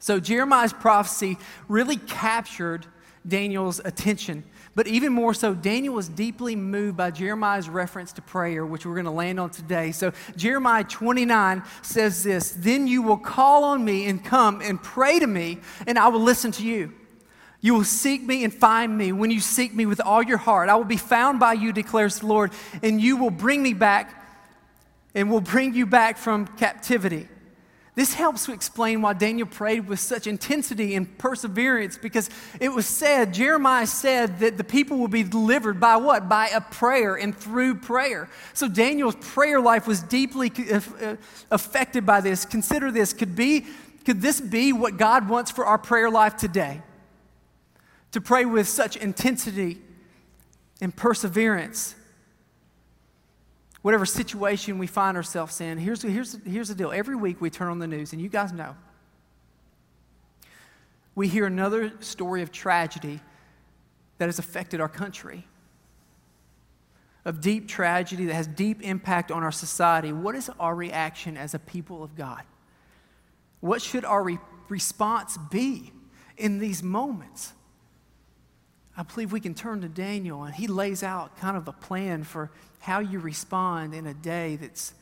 So 0.00 0.18
Jeremiah's 0.18 0.72
prophecy 0.72 1.38
really 1.68 1.96
captured 1.96 2.86
Daniel's 3.26 3.80
attention. 3.84 4.44
But 4.74 4.88
even 4.88 5.12
more 5.12 5.34
so, 5.34 5.54
Daniel 5.54 5.94
was 5.94 6.08
deeply 6.08 6.56
moved 6.56 6.96
by 6.96 7.12
Jeremiah's 7.12 7.68
reference 7.68 8.12
to 8.14 8.22
prayer, 8.22 8.66
which 8.66 8.84
we're 8.84 8.94
going 8.94 9.04
to 9.04 9.12
land 9.12 9.38
on 9.38 9.50
today. 9.50 9.92
So, 9.92 10.12
Jeremiah 10.36 10.82
29 10.82 11.62
says 11.82 12.24
this 12.24 12.52
Then 12.52 12.88
you 12.88 13.00
will 13.00 13.16
call 13.16 13.64
on 13.64 13.84
me 13.84 14.06
and 14.06 14.22
come 14.22 14.60
and 14.60 14.82
pray 14.82 15.20
to 15.20 15.26
me, 15.26 15.60
and 15.86 15.96
I 15.96 16.08
will 16.08 16.20
listen 16.20 16.50
to 16.52 16.66
you. 16.66 16.92
You 17.64 17.72
will 17.72 17.84
seek 17.84 18.22
me 18.22 18.44
and 18.44 18.52
find 18.52 18.98
me 18.98 19.10
when 19.10 19.30
you 19.30 19.40
seek 19.40 19.72
me 19.72 19.86
with 19.86 19.98
all 19.98 20.22
your 20.22 20.36
heart. 20.36 20.68
I 20.68 20.74
will 20.74 20.84
be 20.84 20.98
found 20.98 21.40
by 21.40 21.54
you, 21.54 21.72
declares 21.72 22.18
the 22.18 22.26
Lord, 22.26 22.52
and 22.82 23.00
you 23.00 23.16
will 23.16 23.30
bring 23.30 23.62
me 23.62 23.72
back 23.72 24.22
and 25.14 25.30
will 25.30 25.40
bring 25.40 25.72
you 25.72 25.86
back 25.86 26.18
from 26.18 26.46
captivity. 26.46 27.26
This 27.94 28.12
helps 28.12 28.44
to 28.44 28.52
explain 28.52 29.00
why 29.00 29.14
Daniel 29.14 29.46
prayed 29.46 29.88
with 29.88 29.98
such 29.98 30.26
intensity 30.26 30.94
and 30.94 31.16
perseverance 31.16 31.96
because 31.96 32.28
it 32.60 32.68
was 32.68 32.84
said, 32.84 33.32
Jeremiah 33.32 33.86
said 33.86 34.40
that 34.40 34.58
the 34.58 34.64
people 34.64 34.98
will 34.98 35.08
be 35.08 35.22
delivered 35.22 35.80
by 35.80 35.96
what? 35.96 36.28
By 36.28 36.48
a 36.48 36.60
prayer 36.60 37.14
and 37.14 37.34
through 37.34 37.76
prayer. 37.76 38.28
So 38.52 38.68
Daniel's 38.68 39.16
prayer 39.16 39.58
life 39.58 39.86
was 39.86 40.02
deeply 40.02 40.52
uh, 40.70 40.80
uh, 41.00 41.16
affected 41.50 42.04
by 42.04 42.20
this. 42.20 42.44
Consider 42.44 42.90
this 42.90 43.14
could, 43.14 43.34
be, 43.34 43.64
could 44.04 44.20
this 44.20 44.38
be 44.38 44.74
what 44.74 44.98
God 44.98 45.30
wants 45.30 45.50
for 45.50 45.64
our 45.64 45.78
prayer 45.78 46.10
life 46.10 46.36
today? 46.36 46.82
To 48.14 48.20
pray 48.20 48.44
with 48.44 48.68
such 48.68 48.96
intensity 48.96 49.82
and 50.80 50.94
perseverance. 50.94 51.96
Whatever 53.82 54.06
situation 54.06 54.78
we 54.78 54.86
find 54.86 55.16
ourselves 55.16 55.60
in, 55.60 55.78
here's, 55.78 56.02
here's, 56.02 56.38
here's 56.46 56.68
the 56.68 56.76
deal. 56.76 56.92
Every 56.92 57.16
week 57.16 57.40
we 57.40 57.50
turn 57.50 57.66
on 57.66 57.80
the 57.80 57.88
news, 57.88 58.12
and 58.12 58.22
you 58.22 58.28
guys 58.28 58.52
know, 58.52 58.76
we 61.16 61.26
hear 61.26 61.44
another 61.44 61.92
story 61.98 62.42
of 62.42 62.52
tragedy 62.52 63.18
that 64.18 64.26
has 64.26 64.38
affected 64.38 64.80
our 64.80 64.88
country, 64.88 65.44
of 67.24 67.40
deep 67.40 67.66
tragedy 67.66 68.26
that 68.26 68.34
has 68.34 68.46
deep 68.46 68.80
impact 68.80 69.32
on 69.32 69.42
our 69.42 69.50
society. 69.50 70.12
What 70.12 70.36
is 70.36 70.48
our 70.60 70.76
reaction 70.76 71.36
as 71.36 71.54
a 71.54 71.58
people 71.58 72.04
of 72.04 72.14
God? 72.14 72.42
What 73.58 73.82
should 73.82 74.04
our 74.04 74.22
re- 74.22 74.38
response 74.68 75.36
be 75.50 75.92
in 76.36 76.60
these 76.60 76.80
moments? 76.80 77.54
I 78.96 79.02
believe 79.02 79.32
we 79.32 79.40
can 79.40 79.54
turn 79.54 79.80
to 79.80 79.88
Daniel 79.88 80.44
and 80.44 80.54
he 80.54 80.66
lays 80.66 81.02
out 81.02 81.36
kind 81.38 81.56
of 81.56 81.66
a 81.66 81.72
plan 81.72 82.22
for 82.24 82.50
how 82.78 83.00
you 83.00 83.18
respond 83.18 83.94
in 83.94 84.06
a 84.06 84.14
day 84.14 84.56
that's, 84.56 84.92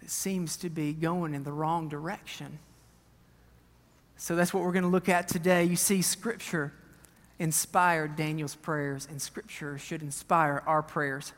that 0.00 0.10
seems 0.10 0.56
to 0.58 0.68
be 0.68 0.92
going 0.92 1.32
in 1.34 1.44
the 1.44 1.52
wrong 1.52 1.88
direction. 1.88 2.58
So 4.16 4.36
that's 4.36 4.52
what 4.52 4.62
we're 4.62 4.72
going 4.72 4.84
to 4.84 4.90
look 4.90 5.08
at 5.08 5.28
today. 5.28 5.64
You 5.64 5.76
see, 5.76 6.02
Scripture 6.02 6.72
inspired 7.38 8.16
Daniel's 8.16 8.54
prayers, 8.54 9.06
and 9.10 9.20
Scripture 9.20 9.76
should 9.78 10.02
inspire 10.02 10.62
our 10.66 10.82
prayers. 10.82 11.32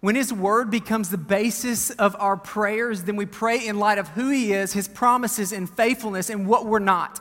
When 0.00 0.14
His 0.14 0.32
Word 0.32 0.70
becomes 0.70 1.10
the 1.10 1.18
basis 1.18 1.90
of 1.90 2.16
our 2.18 2.36
prayers, 2.36 3.02
then 3.04 3.16
we 3.16 3.26
pray 3.26 3.66
in 3.66 3.78
light 3.78 3.98
of 3.98 4.08
who 4.08 4.30
He 4.30 4.52
is, 4.52 4.72
His 4.72 4.88
promises, 4.88 5.52
and 5.52 5.68
faithfulness, 5.68 6.30
and 6.30 6.46
what 6.46 6.66
we're 6.66 6.78
not 6.78 7.20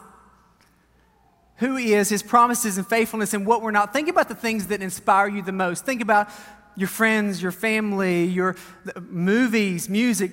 who 1.57 1.75
He 1.75 1.93
is, 1.93 2.09
His 2.09 2.23
promises 2.23 2.77
and 2.77 2.87
faithfulness, 2.87 3.33
and 3.33 3.45
what 3.45 3.61
we're 3.61 3.71
not. 3.71 3.93
Think 3.93 4.09
about 4.09 4.27
the 4.27 4.35
things 4.35 4.67
that 4.67 4.81
inspire 4.81 5.27
you 5.27 5.41
the 5.41 5.51
most. 5.51 5.85
Think 5.85 6.01
about 6.01 6.29
your 6.75 6.89
friends, 6.89 7.41
your 7.41 7.51
family, 7.51 8.25
your 8.25 8.55
movies, 8.99 9.89
music, 9.89 10.31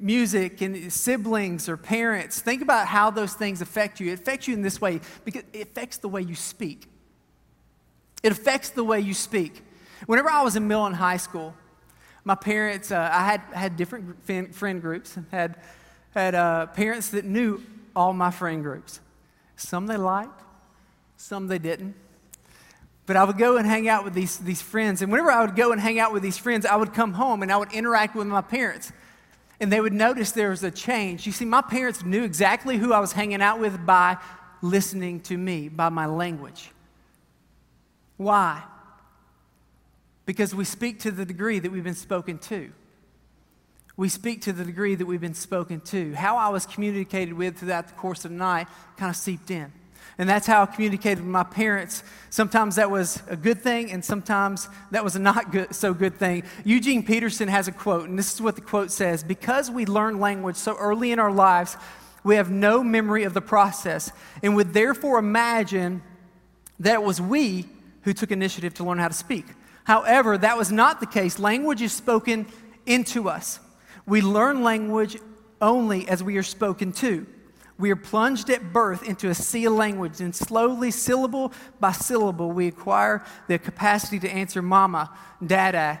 music, 0.00 0.60
and 0.60 0.92
siblings 0.92 1.68
or 1.68 1.76
parents. 1.76 2.40
Think 2.40 2.62
about 2.62 2.86
how 2.86 3.10
those 3.10 3.34
things 3.34 3.60
affect 3.60 4.00
you. 4.00 4.12
It 4.12 4.20
affects 4.20 4.46
you 4.46 4.54
in 4.54 4.62
this 4.62 4.80
way 4.80 5.00
because 5.24 5.42
it 5.52 5.68
affects 5.68 5.98
the 5.98 6.08
way 6.08 6.22
you 6.22 6.34
speak. 6.34 6.86
It 8.22 8.32
affects 8.32 8.70
the 8.70 8.84
way 8.84 9.00
you 9.00 9.14
speak. 9.14 9.64
Whenever 10.06 10.30
I 10.30 10.42
was 10.42 10.56
in 10.56 10.68
middle 10.68 10.86
and 10.86 10.96
high 10.96 11.16
school, 11.16 11.54
my 12.24 12.34
parents, 12.34 12.92
uh, 12.92 13.10
I 13.12 13.24
had, 13.24 13.40
had 13.52 13.76
different 13.76 14.54
friend 14.54 14.80
groups, 14.80 15.16
had, 15.30 15.56
had 16.14 16.34
uh, 16.34 16.66
parents 16.66 17.10
that 17.10 17.24
knew 17.24 17.62
all 17.96 18.12
my 18.12 18.30
friend 18.30 18.62
groups. 18.62 19.00
Some 19.56 19.86
they 19.86 19.96
liked, 19.96 20.42
some 21.20 21.48
they 21.48 21.58
didn't. 21.58 21.94
But 23.06 23.16
I 23.16 23.24
would 23.24 23.38
go 23.38 23.56
and 23.56 23.66
hang 23.66 23.88
out 23.88 24.04
with 24.04 24.14
these, 24.14 24.38
these 24.38 24.62
friends. 24.62 25.02
And 25.02 25.12
whenever 25.12 25.30
I 25.30 25.44
would 25.44 25.54
go 25.54 25.72
and 25.72 25.80
hang 25.80 25.98
out 25.98 26.12
with 26.12 26.22
these 26.22 26.38
friends, 26.38 26.64
I 26.64 26.76
would 26.76 26.94
come 26.94 27.12
home 27.12 27.42
and 27.42 27.52
I 27.52 27.56
would 27.56 27.72
interact 27.72 28.14
with 28.14 28.26
my 28.26 28.40
parents. 28.40 28.92
And 29.60 29.70
they 29.70 29.80
would 29.80 29.92
notice 29.92 30.32
there 30.32 30.50
was 30.50 30.64
a 30.64 30.70
change. 30.70 31.26
You 31.26 31.32
see, 31.32 31.44
my 31.44 31.60
parents 31.60 32.02
knew 32.04 32.24
exactly 32.24 32.78
who 32.78 32.92
I 32.92 33.00
was 33.00 33.12
hanging 33.12 33.42
out 33.42 33.60
with 33.60 33.84
by 33.84 34.16
listening 34.62 35.20
to 35.22 35.36
me, 35.36 35.68
by 35.68 35.90
my 35.90 36.06
language. 36.06 36.70
Why? 38.16 38.62
Because 40.24 40.54
we 40.54 40.64
speak 40.64 41.00
to 41.00 41.10
the 41.10 41.26
degree 41.26 41.58
that 41.58 41.70
we've 41.70 41.84
been 41.84 41.94
spoken 41.94 42.38
to. 42.38 42.70
We 43.96 44.08
speak 44.08 44.42
to 44.42 44.52
the 44.52 44.64
degree 44.64 44.94
that 44.94 45.04
we've 45.04 45.20
been 45.20 45.34
spoken 45.34 45.80
to. 45.82 46.14
How 46.14 46.38
I 46.38 46.48
was 46.48 46.64
communicated 46.64 47.34
with 47.34 47.58
throughout 47.58 47.88
the 47.88 47.94
course 47.94 48.24
of 48.24 48.30
the 48.30 48.38
night 48.38 48.68
kind 48.96 49.10
of 49.10 49.16
seeped 49.16 49.50
in. 49.50 49.72
And 50.18 50.28
that's 50.28 50.46
how 50.46 50.62
I 50.62 50.66
communicated 50.66 51.18
with 51.18 51.28
my 51.28 51.44
parents. 51.44 52.02
Sometimes 52.28 52.76
that 52.76 52.90
was 52.90 53.22
a 53.28 53.36
good 53.36 53.62
thing, 53.62 53.90
and 53.90 54.04
sometimes 54.04 54.68
that 54.90 55.02
was 55.02 55.16
a 55.16 55.18
not 55.18 55.50
good, 55.50 55.74
so 55.74 55.94
good 55.94 56.14
thing. 56.14 56.42
Eugene 56.64 57.04
Peterson 57.04 57.48
has 57.48 57.68
a 57.68 57.72
quote, 57.72 58.08
and 58.08 58.18
this 58.18 58.34
is 58.34 58.42
what 58.42 58.54
the 58.54 58.60
quote 58.60 58.90
says 58.90 59.24
Because 59.24 59.70
we 59.70 59.86
learn 59.86 60.20
language 60.20 60.56
so 60.56 60.76
early 60.76 61.12
in 61.12 61.18
our 61.18 61.32
lives, 61.32 61.76
we 62.22 62.36
have 62.36 62.50
no 62.50 62.84
memory 62.84 63.24
of 63.24 63.34
the 63.34 63.40
process, 63.40 64.12
and 64.42 64.54
would 64.56 64.74
therefore 64.74 65.18
imagine 65.18 66.02
that 66.80 66.94
it 66.94 67.02
was 67.02 67.20
we 67.20 67.66
who 68.02 68.12
took 68.12 68.30
initiative 68.30 68.74
to 68.74 68.84
learn 68.84 68.98
how 68.98 69.08
to 69.08 69.14
speak. 69.14 69.46
However, 69.84 70.36
that 70.38 70.56
was 70.56 70.70
not 70.70 71.00
the 71.00 71.06
case. 71.06 71.38
Language 71.38 71.82
is 71.82 71.92
spoken 71.92 72.46
into 72.86 73.28
us. 73.28 73.60
We 74.06 74.20
learn 74.20 74.62
language 74.62 75.16
only 75.60 76.08
as 76.08 76.22
we 76.22 76.36
are 76.36 76.42
spoken 76.42 76.92
to. 76.92 77.26
We 77.80 77.90
are 77.90 77.96
plunged 77.96 78.50
at 78.50 78.74
birth 78.74 79.02
into 79.02 79.30
a 79.30 79.34
sea 79.34 79.64
of 79.64 79.72
language, 79.72 80.20
and 80.20 80.36
slowly, 80.36 80.90
syllable 80.90 81.52
by 81.80 81.92
syllable, 81.92 82.52
we 82.52 82.68
acquire 82.68 83.24
the 83.48 83.58
capacity 83.58 84.18
to 84.20 84.30
answer 84.30 84.60
mama, 84.60 85.10
dada, 85.44 85.98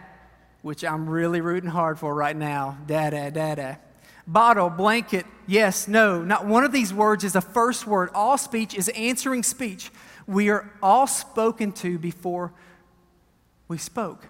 which 0.60 0.84
I'm 0.84 1.08
really 1.08 1.40
rooting 1.40 1.70
hard 1.70 1.98
for 1.98 2.14
right 2.14 2.36
now, 2.36 2.76
dada, 2.86 3.30
dada. 3.30 3.78
Bottle, 4.26 4.68
blanket, 4.68 5.24
yes, 5.46 5.88
no. 5.88 6.22
Not 6.22 6.44
one 6.44 6.64
of 6.64 6.72
these 6.72 6.92
words 6.92 7.24
is 7.24 7.34
a 7.34 7.40
first 7.40 7.86
word. 7.86 8.10
All 8.14 8.36
speech 8.36 8.74
is 8.74 8.90
answering 8.90 9.42
speech. 9.42 9.90
We 10.26 10.50
are 10.50 10.70
all 10.82 11.06
spoken 11.06 11.72
to 11.72 11.98
before 11.98 12.52
we 13.68 13.78
spoke. 13.78 14.28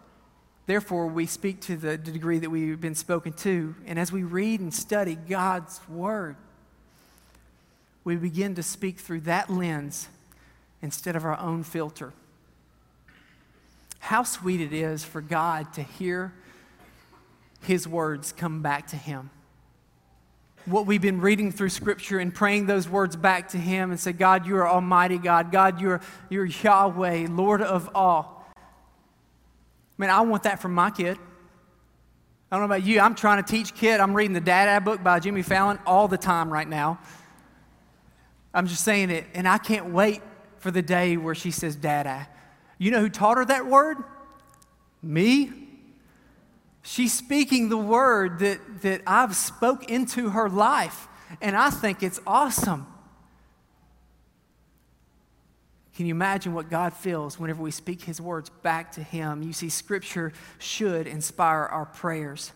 Therefore, 0.66 1.08
we 1.08 1.26
speak 1.26 1.60
to 1.62 1.76
the 1.76 1.98
degree 1.98 2.38
that 2.38 2.48
we've 2.48 2.80
been 2.80 2.94
spoken 2.94 3.32
to. 3.32 3.74
And 3.86 3.98
as 3.98 4.12
we 4.12 4.22
read 4.22 4.60
and 4.60 4.72
study 4.72 5.16
God's 5.16 5.80
Word, 5.88 6.36
we 8.04 8.16
begin 8.16 8.54
to 8.54 8.62
speak 8.62 8.98
through 8.98 9.20
that 9.20 9.50
lens 9.50 10.08
instead 10.82 11.16
of 11.16 11.24
our 11.24 11.38
own 11.38 11.62
filter. 11.62 12.12
How 13.98 14.22
sweet 14.22 14.60
it 14.60 14.72
is 14.72 15.04
for 15.04 15.20
God 15.20 15.72
to 15.74 15.82
hear 15.82 16.32
His 17.62 17.86
words 17.86 18.32
come 18.32 18.62
back 18.62 18.88
to 18.88 18.96
Him. 18.96 19.30
What 20.64 20.86
we've 20.86 21.00
been 21.00 21.20
reading 21.20 21.52
through 21.52 21.68
Scripture 21.70 22.18
and 22.18 22.34
praying 22.34 22.66
those 22.66 22.88
words 22.88 23.16
back 23.16 23.50
to 23.50 23.58
Him 23.58 23.90
and 23.90 24.00
say, 24.00 24.12
God, 24.12 24.46
you 24.46 24.56
are 24.56 24.68
Almighty 24.68 25.18
God. 25.18 25.52
God, 25.52 25.80
you're, 25.80 26.00
you're 26.28 26.46
Yahweh, 26.46 27.28
Lord 27.30 27.62
of 27.62 27.90
all. 27.94 28.46
Man, 29.98 30.08
I 30.08 30.22
want 30.22 30.44
that 30.44 30.60
from 30.60 30.74
my 30.74 30.90
kid. 30.90 31.18
I 32.50 32.56
don't 32.56 32.60
know 32.62 32.74
about 32.74 32.84
you. 32.84 33.00
I'm 33.00 33.14
trying 33.14 33.44
to 33.44 33.48
teach 33.48 33.74
Kit. 33.74 34.00
I'm 34.00 34.12
reading 34.12 34.32
the 34.32 34.40
Dad 34.40 34.84
book 34.84 35.04
by 35.04 35.20
Jimmy 35.20 35.42
Fallon 35.42 35.78
all 35.86 36.08
the 36.08 36.18
time 36.18 36.52
right 36.52 36.68
now. 36.68 36.98
I'm 38.52 38.66
just 38.66 38.84
saying 38.84 39.10
it, 39.10 39.26
and 39.34 39.46
I 39.46 39.58
can't 39.58 39.92
wait 39.92 40.22
for 40.58 40.70
the 40.70 40.82
day 40.82 41.16
where 41.16 41.34
she 41.34 41.50
says, 41.50 41.76
Dada. 41.76 42.28
You 42.78 42.90
know 42.90 43.00
who 43.00 43.08
taught 43.08 43.36
her 43.36 43.44
that 43.44 43.66
word? 43.66 43.98
Me. 45.02 45.52
She's 46.82 47.12
speaking 47.12 47.68
the 47.68 47.76
word 47.76 48.38
that, 48.40 48.82
that 48.82 49.02
I've 49.06 49.36
spoke 49.36 49.90
into 49.90 50.30
her 50.30 50.48
life, 50.48 51.08
and 51.40 51.56
I 51.56 51.70
think 51.70 52.02
it's 52.02 52.20
awesome. 52.26 52.86
Can 55.94 56.06
you 56.06 56.14
imagine 56.14 56.54
what 56.54 56.70
God 56.70 56.94
feels 56.94 57.38
whenever 57.38 57.62
we 57.62 57.70
speak 57.70 58.02
His 58.02 58.20
words 58.20 58.48
back 58.62 58.92
to 58.92 59.02
Him? 59.02 59.42
You 59.42 59.52
see, 59.52 59.68
Scripture 59.68 60.32
should 60.58 61.06
inspire 61.06 61.66
our 61.66 61.84
prayers. 61.84 62.52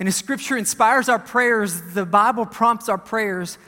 And 0.00 0.08
as 0.08 0.16
Scripture 0.16 0.56
inspires 0.56 1.08
our 1.08 1.20
prayers, 1.20 1.80
the 1.94 2.04
Bible 2.04 2.44
prompts 2.44 2.88
our 2.88 2.98
prayers 2.98 3.58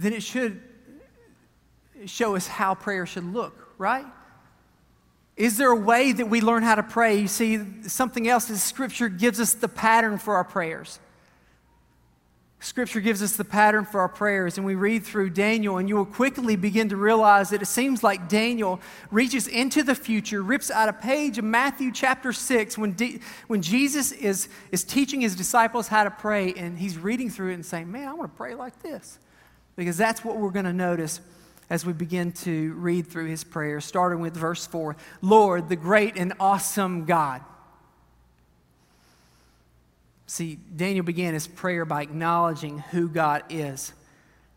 then 0.00 0.12
it 0.12 0.22
should 0.22 0.60
show 2.06 2.36
us 2.36 2.46
how 2.46 2.74
prayer 2.74 3.06
should 3.06 3.24
look, 3.24 3.74
right? 3.78 4.06
Is 5.36 5.56
there 5.56 5.70
a 5.70 5.76
way 5.76 6.12
that 6.12 6.28
we 6.28 6.40
learn 6.40 6.62
how 6.62 6.74
to 6.74 6.82
pray? 6.82 7.18
You 7.18 7.28
see, 7.28 7.60
something 7.82 8.28
else 8.28 8.50
is 8.50 8.62
Scripture 8.62 9.08
gives 9.08 9.40
us 9.40 9.54
the 9.54 9.68
pattern 9.68 10.18
for 10.18 10.34
our 10.34 10.44
prayers. 10.44 10.98
Scripture 12.62 13.00
gives 13.00 13.22
us 13.22 13.36
the 13.36 13.44
pattern 13.44 13.86
for 13.86 14.00
our 14.00 14.08
prayers, 14.08 14.58
and 14.58 14.66
we 14.66 14.74
read 14.74 15.02
through 15.02 15.30
Daniel, 15.30 15.78
and 15.78 15.88
you 15.88 15.96
will 15.96 16.04
quickly 16.04 16.56
begin 16.56 16.90
to 16.90 16.96
realize 16.96 17.48
that 17.50 17.62
it 17.62 17.66
seems 17.66 18.02
like 18.02 18.28
Daniel 18.28 18.80
reaches 19.10 19.48
into 19.48 19.82
the 19.82 19.94
future, 19.94 20.42
rips 20.42 20.70
out 20.70 20.86
a 20.86 20.92
page 20.92 21.38
of 21.38 21.44
Matthew 21.44 21.90
chapter 21.90 22.34
6 22.34 22.76
when, 22.76 22.92
D, 22.92 23.20
when 23.46 23.62
Jesus 23.62 24.12
is, 24.12 24.50
is 24.72 24.84
teaching 24.84 25.22
his 25.22 25.34
disciples 25.34 25.88
how 25.88 26.04
to 26.04 26.10
pray, 26.10 26.52
and 26.52 26.78
he's 26.78 26.98
reading 26.98 27.30
through 27.30 27.52
it 27.52 27.54
and 27.54 27.64
saying, 27.64 27.90
Man, 27.90 28.06
I 28.06 28.12
want 28.12 28.30
to 28.30 28.36
pray 28.36 28.54
like 28.54 28.82
this 28.82 29.18
because 29.80 29.96
that's 29.96 30.22
what 30.22 30.36
we're 30.36 30.50
going 30.50 30.66
to 30.66 30.74
notice 30.74 31.22
as 31.70 31.86
we 31.86 31.94
begin 31.94 32.32
to 32.32 32.74
read 32.74 33.06
through 33.06 33.24
his 33.24 33.44
prayer, 33.44 33.80
starting 33.80 34.20
with 34.20 34.36
verse 34.36 34.66
4 34.66 34.94
Lord, 35.22 35.70
the 35.70 35.76
great 35.76 36.18
and 36.18 36.34
awesome 36.38 37.06
God. 37.06 37.40
See, 40.26 40.56
Daniel 40.76 41.02
began 41.02 41.32
his 41.32 41.46
prayer 41.46 41.86
by 41.86 42.02
acknowledging 42.02 42.80
who 42.80 43.08
God 43.08 43.42
is. 43.48 43.94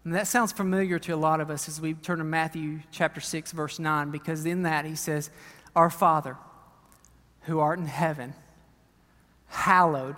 And 0.04 0.14
that 0.14 0.28
sounds 0.28 0.52
familiar 0.52 1.00
to 1.00 1.14
a 1.14 1.16
lot 1.16 1.40
of 1.40 1.50
us 1.50 1.70
as 1.70 1.80
we 1.80 1.94
turn 1.94 2.18
to 2.18 2.26
Matthew 2.26 2.82
chapter 2.92 3.22
6, 3.22 3.54
verse 3.54 3.80
9, 3.80 4.12
because 4.12 4.46
in 4.46 4.64
that 4.64 4.84
he 4.84 4.96
says, 4.96 5.30
Our 5.74 5.90
Father, 5.90 6.36
who 7.44 7.60
art 7.60 7.80
in 7.80 7.86
heaven, 7.86 8.34
hallowed 9.48 10.18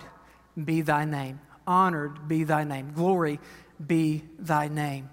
be 0.62 0.80
thy 0.80 1.04
name. 1.04 1.38
Honored 1.64 2.26
be 2.26 2.42
thy 2.42 2.64
name. 2.64 2.90
Glory 2.92 3.38
be 3.84 4.24
thy 4.38 4.68
name. 4.68 5.10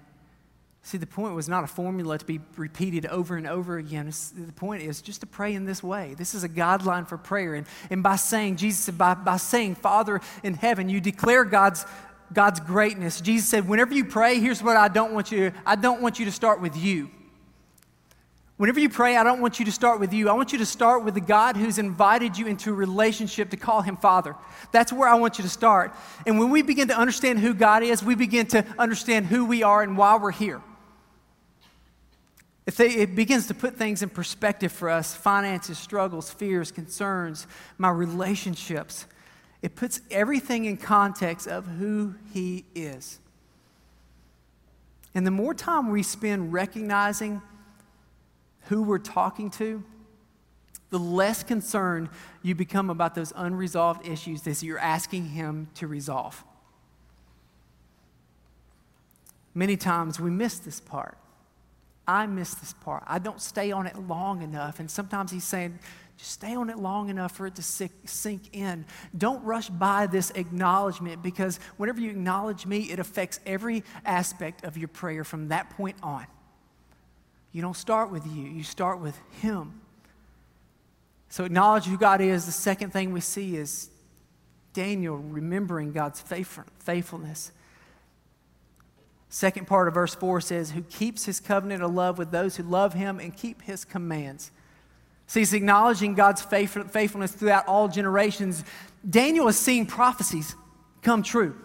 See, 0.86 0.98
the 0.98 1.06
point 1.06 1.34
was 1.34 1.48
not 1.48 1.64
a 1.64 1.66
formula 1.66 2.18
to 2.18 2.24
be 2.26 2.40
repeated 2.56 3.06
over 3.06 3.36
and 3.36 3.46
over 3.46 3.78
again. 3.78 4.06
It's, 4.06 4.28
the 4.28 4.52
point 4.52 4.82
is 4.82 5.00
just 5.00 5.20
to 5.22 5.26
pray 5.26 5.54
in 5.54 5.64
this 5.64 5.82
way. 5.82 6.14
This 6.16 6.34
is 6.34 6.44
a 6.44 6.48
guideline 6.48 7.08
for 7.08 7.16
prayer. 7.16 7.54
And, 7.54 7.66
and 7.88 8.02
by 8.02 8.16
saying, 8.16 8.56
Jesus 8.56 8.80
said, 8.80 8.98
by, 8.98 9.14
by 9.14 9.38
saying, 9.38 9.76
Father 9.76 10.20
in 10.42 10.52
heaven, 10.52 10.90
you 10.90 11.00
declare 11.00 11.44
God's, 11.44 11.86
God's 12.34 12.60
greatness. 12.60 13.22
Jesus 13.22 13.48
said, 13.48 13.66
whenever 13.66 13.94
you 13.94 14.04
pray, 14.04 14.40
here's 14.40 14.62
what 14.62 14.76
I 14.76 14.88
don't 14.88 15.14
want 15.14 15.32
you, 15.32 15.52
I 15.64 15.76
don't 15.76 16.02
want 16.02 16.18
you 16.18 16.26
to 16.26 16.32
start 16.32 16.60
with 16.60 16.76
you. 16.76 17.10
Whenever 18.56 18.78
you 18.78 18.88
pray, 18.88 19.16
I 19.16 19.24
don't 19.24 19.40
want 19.40 19.58
you 19.58 19.64
to 19.64 19.72
start 19.72 19.98
with 19.98 20.12
you. 20.12 20.28
I 20.28 20.32
want 20.32 20.52
you 20.52 20.58
to 20.58 20.66
start 20.66 21.04
with 21.04 21.14
the 21.14 21.20
God 21.20 21.56
who's 21.56 21.78
invited 21.78 22.38
you 22.38 22.46
into 22.46 22.70
a 22.70 22.74
relationship 22.74 23.50
to 23.50 23.56
call 23.56 23.82
him 23.82 23.96
Father. 23.96 24.36
That's 24.70 24.92
where 24.92 25.08
I 25.08 25.16
want 25.16 25.38
you 25.38 25.42
to 25.42 25.50
start. 25.50 25.92
And 26.24 26.38
when 26.38 26.50
we 26.50 26.62
begin 26.62 26.86
to 26.88 26.96
understand 26.96 27.40
who 27.40 27.52
God 27.52 27.82
is, 27.82 28.04
we 28.04 28.14
begin 28.14 28.46
to 28.48 28.64
understand 28.78 29.26
who 29.26 29.44
we 29.44 29.64
are 29.64 29.82
and 29.82 29.98
why 29.98 30.16
we're 30.16 30.30
here. 30.30 30.62
They, 32.76 32.90
it 32.90 33.16
begins 33.16 33.48
to 33.48 33.54
put 33.54 33.76
things 33.76 34.02
in 34.02 34.08
perspective 34.08 34.70
for 34.72 34.88
us 34.88 35.14
finances, 35.14 35.76
struggles, 35.76 36.30
fears, 36.30 36.70
concerns, 36.70 37.48
my 37.76 37.90
relationships. 37.90 39.06
It 39.62 39.74
puts 39.74 40.00
everything 40.10 40.64
in 40.64 40.76
context 40.76 41.48
of 41.48 41.66
who 41.66 42.14
He 42.32 42.64
is. 42.74 43.18
And 45.14 45.26
the 45.26 45.30
more 45.30 45.54
time 45.54 45.90
we 45.90 46.02
spend 46.02 46.52
recognizing 46.52 47.42
who 48.64 48.82
we're 48.82 48.98
talking 48.98 49.50
to, 49.50 49.82
the 50.90 50.98
less 50.98 51.42
concerned 51.42 52.08
you 52.42 52.54
become 52.54 52.90
about 52.90 53.14
those 53.14 53.32
unresolved 53.34 54.06
issues 54.06 54.42
that 54.42 54.62
you're 54.62 54.78
asking 54.78 55.26
Him 55.30 55.68
to 55.74 55.86
resolve. 55.86 56.44
Many 59.54 59.76
times 59.76 60.20
we 60.20 60.30
miss 60.30 60.58
this 60.58 60.80
part. 60.80 61.18
I 62.06 62.26
miss 62.26 62.54
this 62.54 62.74
part. 62.74 63.02
I 63.06 63.18
don't 63.18 63.40
stay 63.40 63.72
on 63.72 63.86
it 63.86 63.96
long 63.98 64.42
enough. 64.42 64.78
And 64.78 64.90
sometimes 64.90 65.30
He's 65.30 65.44
saying, 65.44 65.78
just 66.16 66.30
stay 66.30 66.54
on 66.54 66.70
it 66.70 66.78
long 66.78 67.08
enough 67.08 67.32
for 67.32 67.46
it 67.46 67.56
to 67.56 67.62
sink 67.62 68.42
in. 68.52 68.84
Don't 69.16 69.42
rush 69.42 69.68
by 69.68 70.06
this 70.06 70.30
acknowledgement 70.30 71.22
because 71.22 71.58
whenever 71.76 72.00
you 72.00 72.10
acknowledge 72.10 72.66
me, 72.66 72.90
it 72.90 72.98
affects 72.98 73.40
every 73.46 73.82
aspect 74.04 74.64
of 74.64 74.76
your 74.76 74.88
prayer 74.88 75.24
from 75.24 75.48
that 75.48 75.70
point 75.70 75.96
on. 76.02 76.26
You 77.54 77.62
don't 77.62 77.76
start 77.76 78.10
with 78.10 78.26
you, 78.26 78.42
you 78.42 78.64
start 78.64 79.00
with 79.00 79.16
Him. 79.40 79.80
So, 81.28 81.44
acknowledge 81.44 81.84
who 81.86 81.96
God 81.96 82.20
is. 82.20 82.46
The 82.46 82.52
second 82.52 82.92
thing 82.92 83.12
we 83.12 83.20
see 83.20 83.56
is 83.56 83.90
Daniel 84.72 85.16
remembering 85.16 85.92
God's 85.92 86.20
faithfulness. 86.20 87.52
Second 89.28 89.66
part 89.66 89.88
of 89.88 89.94
verse 89.94 90.14
4 90.14 90.40
says, 90.40 90.72
Who 90.72 90.82
keeps 90.82 91.24
his 91.24 91.40
covenant 91.40 91.82
of 91.82 91.94
love 91.94 92.18
with 92.18 92.30
those 92.30 92.56
who 92.56 92.64
love 92.64 92.94
him 92.94 93.18
and 93.18 93.36
keep 93.36 93.62
his 93.62 93.84
commands. 93.84 94.50
See, 95.26 95.40
he's 95.40 95.54
acknowledging 95.54 96.14
God's 96.14 96.42
faithfulness 96.42 97.32
throughout 97.32 97.66
all 97.66 97.88
generations. 97.88 98.64
Daniel 99.08 99.48
is 99.48 99.56
seeing 99.56 99.86
prophecies 99.86 100.54
come 101.02 101.22
true. 101.22 101.56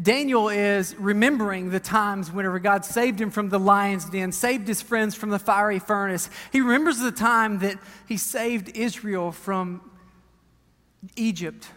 Daniel 0.00 0.48
is 0.48 0.96
remembering 0.96 1.68
the 1.68 1.80
times 1.80 2.32
whenever 2.32 2.58
God 2.58 2.84
saved 2.84 3.20
him 3.20 3.30
from 3.30 3.50
the 3.50 3.58
lion's 3.58 4.06
den, 4.06 4.32
saved 4.32 4.66
his 4.66 4.80
friends 4.80 5.14
from 5.14 5.28
the 5.28 5.38
fiery 5.38 5.78
furnace. 5.78 6.30
He 6.50 6.62
remembers 6.62 6.98
the 6.98 7.12
time 7.12 7.58
that 7.58 7.76
he 8.08 8.16
saved 8.16 8.74
Israel 8.74 9.32
from 9.32 9.82
Egypt, 11.14 11.68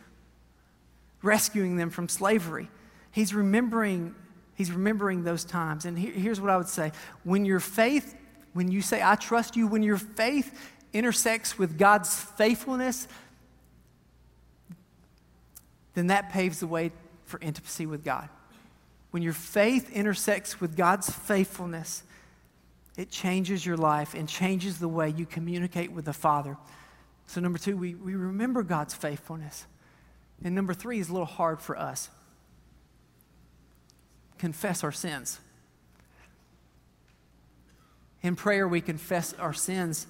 rescuing 1.22 1.76
them 1.76 1.90
from 1.90 2.08
slavery. 2.08 2.70
He's 3.12 3.34
remembering, 3.34 4.16
he's 4.54 4.72
remembering 4.72 5.26
those 5.26 5.44
times. 5.44 5.84
And 5.84 6.00
here, 6.00 6.14
here's 6.14 6.40
what 6.40 6.50
I 6.50 6.56
would 6.56 6.70
say 6.70 6.94
when 7.26 7.44
your 7.44 7.60
faith, 7.60 8.16
when 8.54 8.72
you 8.72 8.82
say, 8.82 9.02
I 9.04 9.16
trust 9.16 9.58
you, 9.58 9.68
when 9.68 9.84
your 9.84 9.98
faith 9.98 10.72
intersects 10.94 11.60
with 11.60 11.78
God's 11.78 12.16
faithfulness, 12.16 13.10
then 15.96 16.08
that 16.08 16.30
paves 16.30 16.62
the 16.62 16.68
way 16.68 16.94
for 17.26 17.40
intimacy 17.42 17.86
with 17.86 18.04
God. 18.04 18.30
When 19.12 19.24
your 19.24 19.34
faith 19.34 19.92
intersects 19.92 20.60
with 20.60 20.76
God's 20.76 21.10
faithfulness, 21.10 22.04
it 22.98 23.10
changes 23.10 23.66
your 23.66 23.78
life 23.78 24.14
and 24.14 24.28
changes 24.28 24.80
the 24.80 24.88
way 24.88 25.10
you 25.10 25.26
communicate 25.26 25.92
with 25.92 26.06
the 26.06 26.14
Father. 26.14 26.58
So, 27.28 27.42
number 27.42 27.58
two, 27.58 27.76
we, 27.76 27.96
we 27.96 28.16
remember 28.16 28.64
God's 28.64 28.94
faithfulness. 28.94 29.66
And 30.44 30.54
number 30.54 30.74
three 30.74 31.00
is 31.00 31.10
a 31.10 31.14
little 31.14 31.26
hard 31.26 31.62
for 31.62 31.78
us 31.78 32.10
confess 34.38 34.84
our 34.84 34.92
sins. 34.92 35.40
In 38.22 38.36
prayer, 38.36 38.68
we 38.68 38.82
confess 38.82 39.34
our 39.34 39.54
sins. 39.54 40.08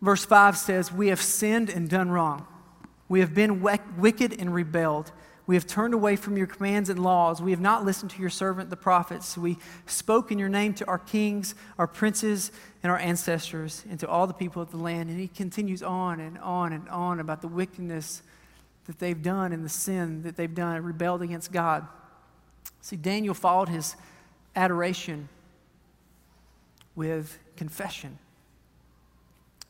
Verse 0.00 0.24
5 0.24 0.56
says, 0.56 0.92
We 0.92 1.08
have 1.08 1.20
sinned 1.20 1.68
and 1.68 1.88
done 1.88 2.10
wrong. 2.10 2.46
We 3.08 3.20
have 3.20 3.34
been 3.34 3.60
wicked 3.60 4.40
and 4.40 4.54
rebelled. 4.54 5.12
We 5.50 5.56
have 5.56 5.66
turned 5.66 5.94
away 5.94 6.14
from 6.14 6.36
your 6.36 6.46
commands 6.46 6.90
and 6.90 7.02
laws. 7.02 7.42
We 7.42 7.50
have 7.50 7.60
not 7.60 7.84
listened 7.84 8.12
to 8.12 8.20
your 8.20 8.30
servant, 8.30 8.70
the 8.70 8.76
prophets. 8.76 9.36
We 9.36 9.58
spoke 9.84 10.30
in 10.30 10.38
your 10.38 10.48
name 10.48 10.74
to 10.74 10.86
our 10.86 11.00
kings, 11.00 11.56
our 11.76 11.88
princes, 11.88 12.52
and 12.84 12.92
our 12.92 12.98
ancestors, 12.98 13.84
and 13.90 13.98
to 13.98 14.08
all 14.08 14.28
the 14.28 14.32
people 14.32 14.62
of 14.62 14.70
the 14.70 14.76
land. 14.76 15.10
And 15.10 15.18
he 15.18 15.26
continues 15.26 15.82
on 15.82 16.20
and 16.20 16.38
on 16.38 16.72
and 16.72 16.88
on 16.88 17.18
about 17.18 17.40
the 17.40 17.48
wickedness 17.48 18.22
that 18.86 19.00
they've 19.00 19.20
done 19.20 19.52
and 19.52 19.64
the 19.64 19.68
sin 19.68 20.22
that 20.22 20.36
they've 20.36 20.54
done, 20.54 20.84
rebelled 20.84 21.20
against 21.20 21.50
God. 21.50 21.84
See, 22.80 22.94
Daniel 22.94 23.34
followed 23.34 23.70
his 23.70 23.96
adoration 24.54 25.28
with 26.94 27.40
confession. 27.56 28.20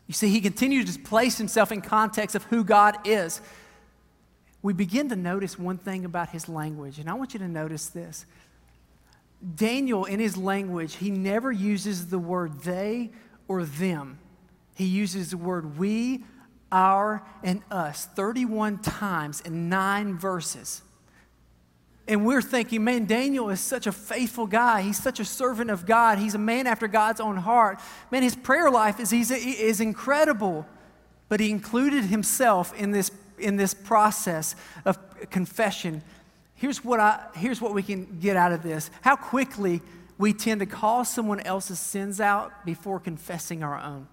You 0.07 0.13
see, 0.13 0.29
he 0.29 0.43
continues 0.43 0.95
to 0.95 1.03
place 1.03 1.39
himself 1.39 1.73
in 1.73 1.81
context 1.81 2.37
of 2.37 2.45
who 2.45 2.65
God 2.65 2.99
is. 3.07 3.41
We 4.63 4.73
begin 4.73 5.09
to 5.09 5.17
notice 5.17 5.59
one 5.59 5.79
thing 5.79 6.05
about 6.05 6.31
his 6.31 6.49
language, 6.49 6.99
and 6.99 7.09
I 7.09 7.15
want 7.15 7.33
you 7.33 7.39
to 7.41 7.49
notice 7.49 7.87
this. 7.87 8.27
Daniel, 9.55 10.05
in 10.05 10.21
his 10.21 10.37
language, 10.37 10.97
he 10.97 11.11
never 11.11 11.51
uses 11.51 12.09
the 12.09 12.19
word 12.19 12.61
they 12.61 13.11
or 13.49 13.65
them. 13.65 14.19
He 14.75 14.85
uses 14.85 15.31
the 15.31 15.39
word 15.39 15.79
we, 15.79 16.25
our, 16.71 17.23
and 17.43 17.63
us 17.71 18.07
31 18.07 18.79
times 18.79 19.41
in 19.41 19.69
nine 19.69 20.19
verses. 20.19 20.83
And 22.07 22.27
we're 22.27 22.43
thinking, 22.43 22.85
man, 22.85 23.07
Daniel 23.07 23.51
is 23.51 23.61
such 23.61 23.87
a 23.87 23.93
faithful 23.93 24.47
guy. 24.47 24.83
He's 24.83 25.01
such 25.01 25.21
a 25.21 25.25
servant 25.25 25.71
of 25.71 25.87
God. 25.87 26.19
He's 26.19 26.35
a 26.35 26.39
man 26.39 26.67
after 26.67 26.89
God's 26.89 27.21
own 27.21 27.37
heart. 27.37 27.81
Man, 28.11 28.23
his 28.23 28.35
prayer 28.35 28.71
life 28.71 28.99
is, 28.99 29.13
is 29.13 29.81
incredible. 29.81 30.67
But 31.29 31.39
he 31.39 31.51
included 31.51 32.05
himself 32.05 32.75
in 32.75 32.91
this, 32.91 33.13
in 33.41 33.57
this 33.57 33.75
process 33.75 34.55
of 34.85 34.99
confession. 35.31 36.03
Here's 36.55 36.85
what, 36.85 37.01
I, 37.01 37.21
here's 37.35 37.61
what 37.61 37.75
we 37.75 37.83
can 37.83 38.19
get 38.21 38.37
out 38.37 38.53
of 38.53 38.63
this 38.63 38.91
how 39.01 39.17
quickly 39.17 39.81
we 40.19 40.33
tend 40.33 40.61
to 40.61 40.67
call 40.67 41.05
someone 41.05 41.41
else's 41.41 41.79
sins 41.79 42.21
out 42.21 42.65
before 42.65 43.01
confessing 43.01 43.63
our 43.63 43.81
own. 43.81 44.07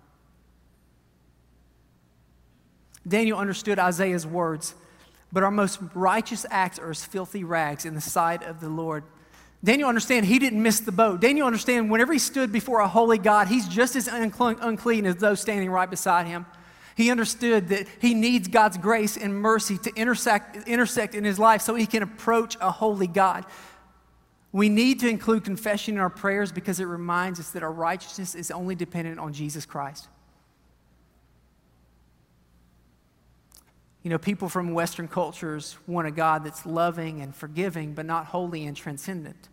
Daniel 3.07 3.37
understood 3.37 3.79
Isaiah's 3.79 4.25
words 4.25 4.73
but 5.31 5.43
our 5.43 5.51
most 5.51 5.79
righteous 5.93 6.45
acts 6.49 6.79
are 6.79 6.89
as 6.89 7.03
filthy 7.03 7.43
rags 7.43 7.85
in 7.85 7.95
the 7.95 8.01
sight 8.01 8.43
of 8.43 8.59
the 8.59 8.69
Lord. 8.69 9.03
Daniel 9.63 9.89
understand 9.89 10.25
he 10.25 10.39
didn't 10.39 10.61
miss 10.61 10.79
the 10.79 10.91
boat. 10.91 11.19
Daniel 11.19 11.47
understand 11.47 11.89
whenever 11.89 12.13
he 12.13 12.19
stood 12.19 12.51
before 12.51 12.79
a 12.79 12.87
holy 12.87 13.17
God, 13.17 13.47
he's 13.47 13.67
just 13.67 13.95
as 13.95 14.07
unclean 14.07 15.05
as 15.05 15.15
those 15.17 15.41
standing 15.41 15.69
right 15.69 15.89
beside 15.89 16.27
him. 16.27 16.45
He 16.97 17.11
understood 17.11 17.67
that 17.67 17.87
he 17.99 18.15
needs 18.15 18.47
God's 18.47 18.75
grace 18.75 19.17
and 19.17 19.39
mercy 19.39 19.77
to 19.77 19.93
intersect, 19.95 20.67
intersect 20.67 21.13
in 21.13 21.23
his 21.23 21.37
life 21.37 21.61
so 21.61 21.75
he 21.75 21.85
can 21.85 22.01
approach 22.01 22.57
a 22.59 22.71
holy 22.71 23.05
God. 23.05 23.45
We 24.51 24.67
need 24.67 24.99
to 25.01 25.07
include 25.07 25.43
confession 25.43 25.93
in 25.93 25.99
our 25.99 26.09
prayers 26.09 26.51
because 26.51 26.79
it 26.79 26.85
reminds 26.85 27.39
us 27.39 27.51
that 27.51 27.61
our 27.61 27.71
righteousness 27.71 28.33
is 28.33 28.49
only 28.49 28.73
dependent 28.73 29.19
on 29.19 29.31
Jesus 29.31 29.63
Christ. 29.63 30.07
You 34.01 34.09
know, 34.09 34.17
people 34.17 34.49
from 34.49 34.73
Western 34.73 35.07
cultures 35.07 35.77
want 35.85 36.07
a 36.07 36.11
God 36.11 36.43
that's 36.43 36.65
loving 36.65 37.21
and 37.21 37.35
forgiving, 37.35 37.93
but 37.93 38.07
not 38.07 38.25
holy 38.25 38.65
and 38.65 38.75
transcendent. 38.75 39.49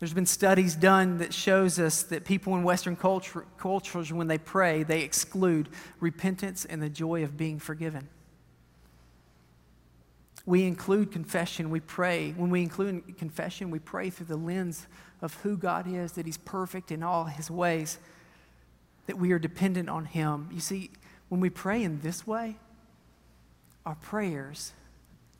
There's 0.00 0.14
been 0.14 0.24
studies 0.24 0.74
done 0.74 1.18
that 1.18 1.34
shows 1.34 1.78
us 1.78 2.04
that 2.04 2.24
people 2.24 2.56
in 2.56 2.62
Western 2.62 2.96
culture, 2.96 3.44
cultures, 3.58 4.10
when 4.10 4.28
they 4.28 4.38
pray, 4.38 4.82
they 4.82 5.02
exclude 5.02 5.68
repentance 6.00 6.64
and 6.64 6.82
the 6.82 6.88
joy 6.88 7.22
of 7.22 7.36
being 7.36 7.58
forgiven. 7.58 8.08
We 10.46 10.64
include 10.64 11.12
confession, 11.12 11.68
we 11.68 11.80
pray. 11.80 12.32
When 12.34 12.48
we 12.48 12.62
include 12.62 13.18
confession, 13.18 13.70
we 13.70 13.78
pray 13.78 14.08
through 14.08 14.26
the 14.26 14.38
lens 14.38 14.86
of 15.20 15.34
who 15.42 15.58
God 15.58 15.86
is, 15.86 16.12
that 16.12 16.24
He's 16.24 16.38
perfect 16.38 16.90
in 16.90 17.02
all 17.02 17.24
His 17.24 17.50
ways, 17.50 17.98
that 19.06 19.18
we 19.18 19.32
are 19.32 19.38
dependent 19.38 19.90
on 19.90 20.06
Him. 20.06 20.48
You 20.50 20.60
see, 20.60 20.90
when 21.28 21.42
we 21.42 21.50
pray 21.50 21.82
in 21.82 22.00
this 22.00 22.26
way, 22.26 22.56
our 23.84 23.96
prayers 23.96 24.72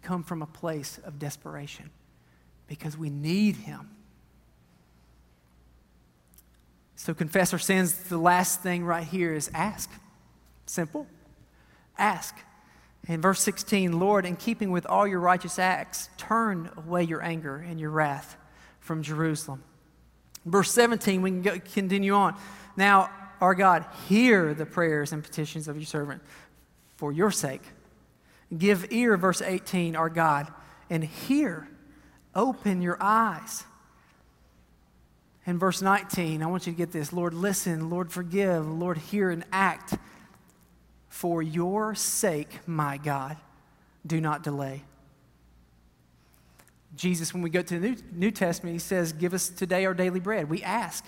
come 0.03 0.23
from 0.23 0.42
a 0.42 0.46
place 0.46 1.01
of 1.03 1.18
desperation 1.18 1.88
because 2.68 2.99
we 2.99 3.09
need 3.09 3.57
Him. 3.57 3.88
So, 7.00 7.14
confess 7.14 7.54
our 7.54 7.58
sins. 7.58 7.94
The 7.94 8.18
last 8.18 8.60
thing 8.60 8.84
right 8.84 9.06
here 9.06 9.32
is 9.32 9.50
ask. 9.54 9.90
Simple. 10.66 11.06
Ask. 11.96 12.36
In 13.08 13.22
verse 13.22 13.40
16, 13.40 13.98
Lord, 13.98 14.26
in 14.26 14.36
keeping 14.36 14.70
with 14.70 14.84
all 14.84 15.06
your 15.06 15.20
righteous 15.20 15.58
acts, 15.58 16.10
turn 16.18 16.70
away 16.76 17.04
your 17.04 17.22
anger 17.22 17.56
and 17.56 17.80
your 17.80 17.88
wrath 17.88 18.36
from 18.80 19.02
Jerusalem. 19.02 19.64
Verse 20.44 20.70
17, 20.72 21.22
we 21.22 21.30
can 21.30 21.40
go, 21.40 21.58
continue 21.72 22.12
on. 22.12 22.36
Now, 22.76 23.08
our 23.40 23.54
God, 23.54 23.86
hear 24.06 24.52
the 24.52 24.66
prayers 24.66 25.12
and 25.14 25.24
petitions 25.24 25.68
of 25.68 25.76
your 25.76 25.86
servant 25.86 26.20
for 26.96 27.12
your 27.12 27.30
sake 27.30 27.62
Give 28.58 28.92
ear, 28.92 29.16
verse 29.16 29.40
18, 29.40 29.96
our 29.96 30.10
God, 30.10 30.52
and 30.90 31.02
hear. 31.02 31.66
Open 32.34 32.82
your 32.82 32.98
eyes. 33.00 33.64
And 35.50 35.58
verse 35.58 35.82
19, 35.82 36.44
I 36.44 36.46
want 36.46 36.68
you 36.68 36.72
to 36.72 36.76
get 36.76 36.92
this 36.92 37.12
Lord, 37.12 37.34
listen, 37.34 37.90
Lord, 37.90 38.12
forgive, 38.12 38.68
Lord, 38.68 38.98
hear 38.98 39.30
and 39.30 39.44
act. 39.50 39.94
For 41.08 41.42
your 41.42 41.96
sake, 41.96 42.60
my 42.68 42.98
God, 42.98 43.36
do 44.06 44.20
not 44.20 44.44
delay. 44.44 44.84
Jesus, 46.94 47.34
when 47.34 47.42
we 47.42 47.50
go 47.50 47.62
to 47.62 47.80
the 47.80 47.88
New, 47.88 47.96
New 48.12 48.30
Testament, 48.30 48.74
he 48.74 48.78
says, 48.78 49.12
Give 49.12 49.34
us 49.34 49.48
today 49.48 49.86
our 49.86 49.92
daily 49.92 50.20
bread. 50.20 50.48
We 50.48 50.62
ask. 50.62 51.04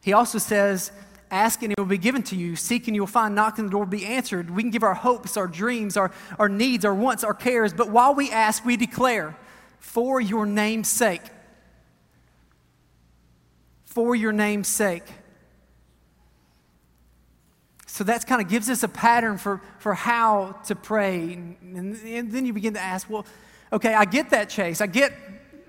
He 0.00 0.14
also 0.14 0.38
says, 0.38 0.90
Ask 1.30 1.62
and 1.62 1.70
it 1.70 1.78
will 1.78 1.84
be 1.84 1.98
given 1.98 2.22
to 2.22 2.36
you. 2.36 2.56
Seek 2.56 2.86
and 2.86 2.96
you'll 2.96 3.06
find. 3.06 3.34
Knock 3.34 3.58
and 3.58 3.68
the 3.68 3.72
door 3.72 3.80
will 3.80 3.86
be 3.86 4.06
answered. 4.06 4.48
We 4.48 4.62
can 4.62 4.70
give 4.70 4.82
our 4.82 4.94
hopes, 4.94 5.36
our 5.36 5.46
dreams, 5.46 5.98
our, 5.98 6.10
our 6.38 6.48
needs, 6.48 6.86
our 6.86 6.94
wants, 6.94 7.22
our 7.22 7.34
cares. 7.34 7.74
But 7.74 7.90
while 7.90 8.14
we 8.14 8.30
ask, 8.30 8.64
we 8.64 8.78
declare, 8.78 9.36
for 9.78 10.22
your 10.22 10.46
name's 10.46 10.88
sake. 10.88 11.20
For 13.98 14.14
your 14.14 14.30
name's 14.30 14.68
sake. 14.68 15.02
So 17.88 18.04
that 18.04 18.24
kind 18.28 18.40
of 18.40 18.46
gives 18.46 18.70
us 18.70 18.84
a 18.84 18.88
pattern 18.88 19.38
for, 19.38 19.60
for 19.80 19.92
how 19.92 20.52
to 20.66 20.76
pray. 20.76 21.32
And, 21.32 21.96
and 21.96 22.30
then 22.30 22.46
you 22.46 22.52
begin 22.52 22.74
to 22.74 22.80
ask, 22.80 23.10
well, 23.10 23.26
okay, 23.72 23.94
I 23.94 24.04
get 24.04 24.30
that, 24.30 24.50
Chase. 24.50 24.80
I 24.80 24.86
get 24.86 25.12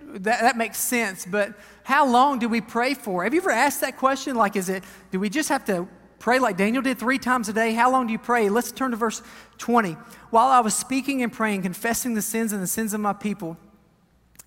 that, 0.05 0.41
that 0.41 0.57
makes 0.57 0.77
sense, 0.77 1.25
but 1.25 1.55
how 1.81 2.07
long 2.07 2.37
do 2.37 2.47
we 2.47 2.61
pray 2.61 2.93
for? 2.93 3.23
Have 3.23 3.33
you 3.33 3.41
ever 3.41 3.49
asked 3.49 3.81
that 3.81 3.97
question? 3.97 4.35
Like, 4.35 4.55
is 4.55 4.69
it, 4.69 4.83
do 5.09 5.19
we 5.19 5.31
just 5.31 5.49
have 5.49 5.65
to 5.65 5.87
pray 6.19 6.37
like 6.37 6.55
Daniel 6.55 6.83
did 6.83 6.99
three 6.99 7.17
times 7.17 7.49
a 7.49 7.53
day? 7.53 7.73
How 7.73 7.89
long 7.89 8.05
do 8.05 8.13
you 8.13 8.19
pray? 8.19 8.47
Let's 8.49 8.71
turn 8.71 8.91
to 8.91 8.97
verse 8.97 9.23
20. 9.57 9.93
While 10.29 10.49
I 10.49 10.59
was 10.59 10.75
speaking 10.75 11.23
and 11.23 11.33
praying, 11.33 11.63
confessing 11.63 12.13
the 12.13 12.21
sins 12.21 12.53
and 12.53 12.61
the 12.61 12.67
sins 12.67 12.93
of 12.93 13.01
my 13.01 13.13
people, 13.13 13.57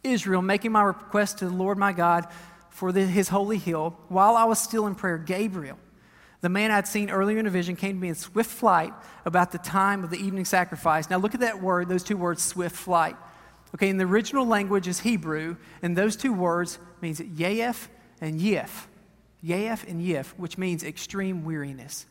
Israel, 0.04 0.40
making 0.40 0.70
my 0.70 0.82
request 0.82 1.38
to 1.38 1.46
the 1.46 1.54
Lord 1.54 1.78
my 1.78 1.92
God 1.92 2.28
for 2.72 2.90
the, 2.90 3.04
his 3.04 3.28
holy 3.28 3.58
hill, 3.58 3.94
while 4.08 4.34
I 4.34 4.44
was 4.44 4.58
still 4.58 4.86
in 4.86 4.94
prayer, 4.94 5.18
Gabriel, 5.18 5.78
the 6.40 6.48
man 6.48 6.70
I'd 6.70 6.88
seen 6.88 7.10
earlier 7.10 7.38
in 7.38 7.46
a 7.46 7.50
vision, 7.50 7.76
came 7.76 7.96
to 7.96 8.00
me 8.00 8.08
in 8.08 8.14
swift 8.14 8.50
flight 8.50 8.92
about 9.26 9.52
the 9.52 9.58
time 9.58 10.02
of 10.02 10.10
the 10.10 10.16
evening 10.16 10.46
sacrifice. 10.46 11.08
Now, 11.10 11.18
look 11.18 11.34
at 11.34 11.40
that 11.40 11.62
word, 11.62 11.88
those 11.88 12.02
two 12.02 12.16
words, 12.16 12.42
swift 12.42 12.74
flight. 12.74 13.14
Okay, 13.74 13.90
in 13.90 13.98
the 13.98 14.04
original 14.04 14.46
language 14.46 14.88
is 14.88 15.00
Hebrew, 15.00 15.56
and 15.82 15.96
those 15.96 16.16
two 16.16 16.32
words 16.32 16.78
means 17.02 17.20
Yaef 17.20 17.88
and 18.20 18.40
Yif. 18.40 18.86
Yaef 19.44 19.86
and 19.86 20.00
Yif, 20.00 20.28
which 20.38 20.56
means 20.56 20.82
extreme 20.82 21.44
weariness. 21.44 22.06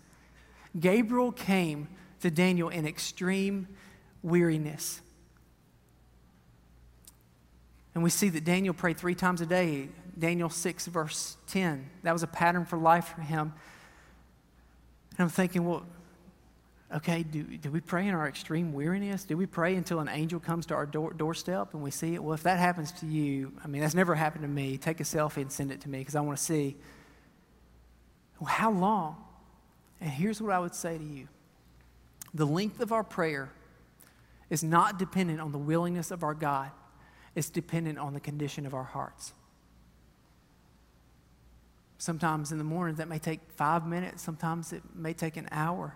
Gabriel 0.79 1.31
came 1.31 1.87
to 2.21 2.29
Daniel 2.29 2.69
in 2.69 2.85
extreme 2.87 3.67
weariness. 4.21 5.01
And 7.93 8.03
we 8.03 8.09
see 8.09 8.29
that 8.29 8.45
Daniel 8.45 8.73
prayed 8.73 8.97
three 8.97 9.15
times 9.15 9.41
a 9.41 9.45
day. 9.45 9.89
Daniel 10.17 10.49
6, 10.49 10.87
verse 10.87 11.37
10. 11.47 11.89
That 12.03 12.13
was 12.13 12.23
a 12.23 12.27
pattern 12.27 12.65
for 12.65 12.77
life 12.77 13.13
for 13.15 13.21
him. 13.21 13.53
And 15.11 15.19
I'm 15.19 15.29
thinking, 15.29 15.65
well, 15.65 15.85
Okay, 16.93 17.23
do, 17.23 17.43
do 17.43 17.71
we 17.71 17.79
pray 17.79 18.07
in 18.07 18.13
our 18.13 18.27
extreme 18.27 18.73
weariness? 18.73 19.23
Do 19.23 19.37
we 19.37 19.45
pray 19.45 19.75
until 19.75 20.01
an 20.01 20.09
angel 20.09 20.41
comes 20.41 20.65
to 20.67 20.73
our 20.73 20.85
door, 20.85 21.13
doorstep 21.13 21.73
and 21.73 21.81
we 21.81 21.89
see 21.89 22.15
it? 22.15 22.23
Well, 22.23 22.33
if 22.33 22.43
that 22.43 22.59
happens 22.59 22.91
to 22.93 23.05
you, 23.05 23.53
I 23.63 23.67
mean, 23.67 23.81
that's 23.81 23.93
never 23.93 24.13
happened 24.13 24.41
to 24.41 24.49
me. 24.49 24.77
Take 24.77 24.99
a 24.99 25.03
selfie 25.03 25.37
and 25.37 25.51
send 25.51 25.71
it 25.71 25.79
to 25.81 25.89
me 25.89 25.99
because 25.99 26.15
I 26.15 26.21
want 26.21 26.37
to 26.37 26.43
see. 26.43 26.75
Well, 28.39 28.49
how 28.49 28.71
long? 28.71 29.15
And 30.01 30.09
here's 30.09 30.41
what 30.41 30.51
I 30.51 30.59
would 30.59 30.75
say 30.75 30.97
to 30.97 31.03
you 31.03 31.29
the 32.33 32.45
length 32.45 32.81
of 32.81 32.91
our 32.91 33.03
prayer 33.03 33.51
is 34.49 34.63
not 34.63 34.99
dependent 34.99 35.39
on 35.39 35.53
the 35.53 35.57
willingness 35.57 36.11
of 36.11 36.23
our 36.23 36.33
God, 36.33 36.71
it's 37.35 37.49
dependent 37.49 37.99
on 37.99 38.13
the 38.13 38.19
condition 38.19 38.65
of 38.65 38.73
our 38.73 38.83
hearts. 38.83 39.33
Sometimes 42.01 42.51
in 42.51 42.57
the 42.57 42.63
morning 42.63 42.95
that 42.95 43.07
may 43.07 43.19
take 43.19 43.41
five 43.57 43.85
minutes, 43.85 44.23
sometimes 44.23 44.73
it 44.73 44.81
may 44.95 45.13
take 45.13 45.37
an 45.37 45.47
hour. 45.51 45.93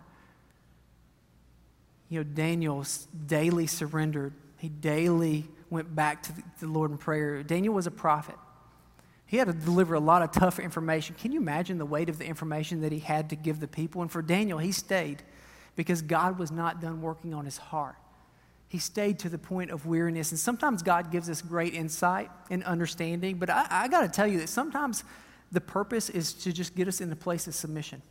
You 2.09 2.19
know, 2.19 2.23
Daniel 2.23 2.85
daily 3.25 3.65
surrendered 3.65 4.33
He 4.59 4.69
daily 4.69 5.45
went 5.71 5.95
back 5.95 6.21
to 6.21 6.31
the 6.59 6.67
Lord 6.67 6.91
in 6.91 6.99
prayer. 6.99 7.41
Daniel 7.41 7.73
was 7.73 7.87
a 7.87 7.91
prophet. 7.91 8.35
He 9.25 9.37
had 9.37 9.47
to 9.47 9.53
deliver 9.53 9.95
a 9.95 9.99
lot 9.99 10.21
of 10.21 10.31
tough 10.31 10.59
information. 10.59 11.15
Can 11.15 11.31
you 11.31 11.39
imagine 11.39 11.79
the 11.79 11.87
weight 11.87 12.07
of 12.07 12.19
the 12.19 12.25
information 12.25 12.81
that 12.81 12.91
he 12.91 12.99
had 12.99 13.31
to 13.31 13.35
give 13.35 13.59
the 13.59 13.67
people? 13.67 14.03
And 14.03 14.11
for 14.11 14.21
Daniel, 14.21 14.59
he 14.59 14.71
stayed 14.71 15.23
because 15.75 16.03
God 16.03 16.37
was 16.37 16.51
not 16.51 16.81
done 16.81 17.01
working 17.01 17.33
on 17.33 17.45
his 17.45 17.57
heart. 17.57 17.95
He 18.67 18.77
stayed 18.77 19.17
to 19.19 19.29
the 19.29 19.39
point 19.39 19.71
of 19.71 19.87
weariness. 19.87 20.29
And 20.29 20.39
sometimes 20.39 20.83
God 20.83 21.11
gives 21.11 21.31
us 21.31 21.41
great 21.41 21.73
insight 21.73 22.29
and 22.51 22.63
understanding, 22.63 23.37
but 23.37 23.49
I, 23.49 23.65
I 23.71 23.87
got 23.87 24.01
to 24.01 24.07
tell 24.07 24.27
you 24.27 24.37
that 24.41 24.49
sometimes 24.49 25.03
the 25.51 25.61
purpose 25.61 26.09
is 26.09 26.33
to 26.33 26.51
just 26.51 26.75
get 26.75 26.87
us 26.87 27.01
in 27.01 27.11
a 27.11 27.15
place 27.15 27.47
of 27.47 27.55
submission. 27.55 28.01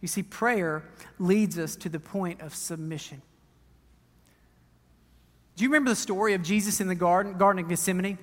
You 0.00 0.08
see, 0.08 0.22
prayer 0.22 0.84
leads 1.18 1.58
us 1.58 1.76
to 1.76 1.88
the 1.88 2.00
point 2.00 2.40
of 2.42 2.54
submission. 2.54 3.22
Do 5.56 5.62
you 5.62 5.70
remember 5.70 5.90
the 5.90 5.96
story 5.96 6.34
of 6.34 6.42
Jesus 6.42 6.80
in 6.80 6.88
the 6.88 6.94
garden, 6.94 7.38
Garden 7.38 7.62
of 7.62 7.68
Gethsemane? 7.68 8.18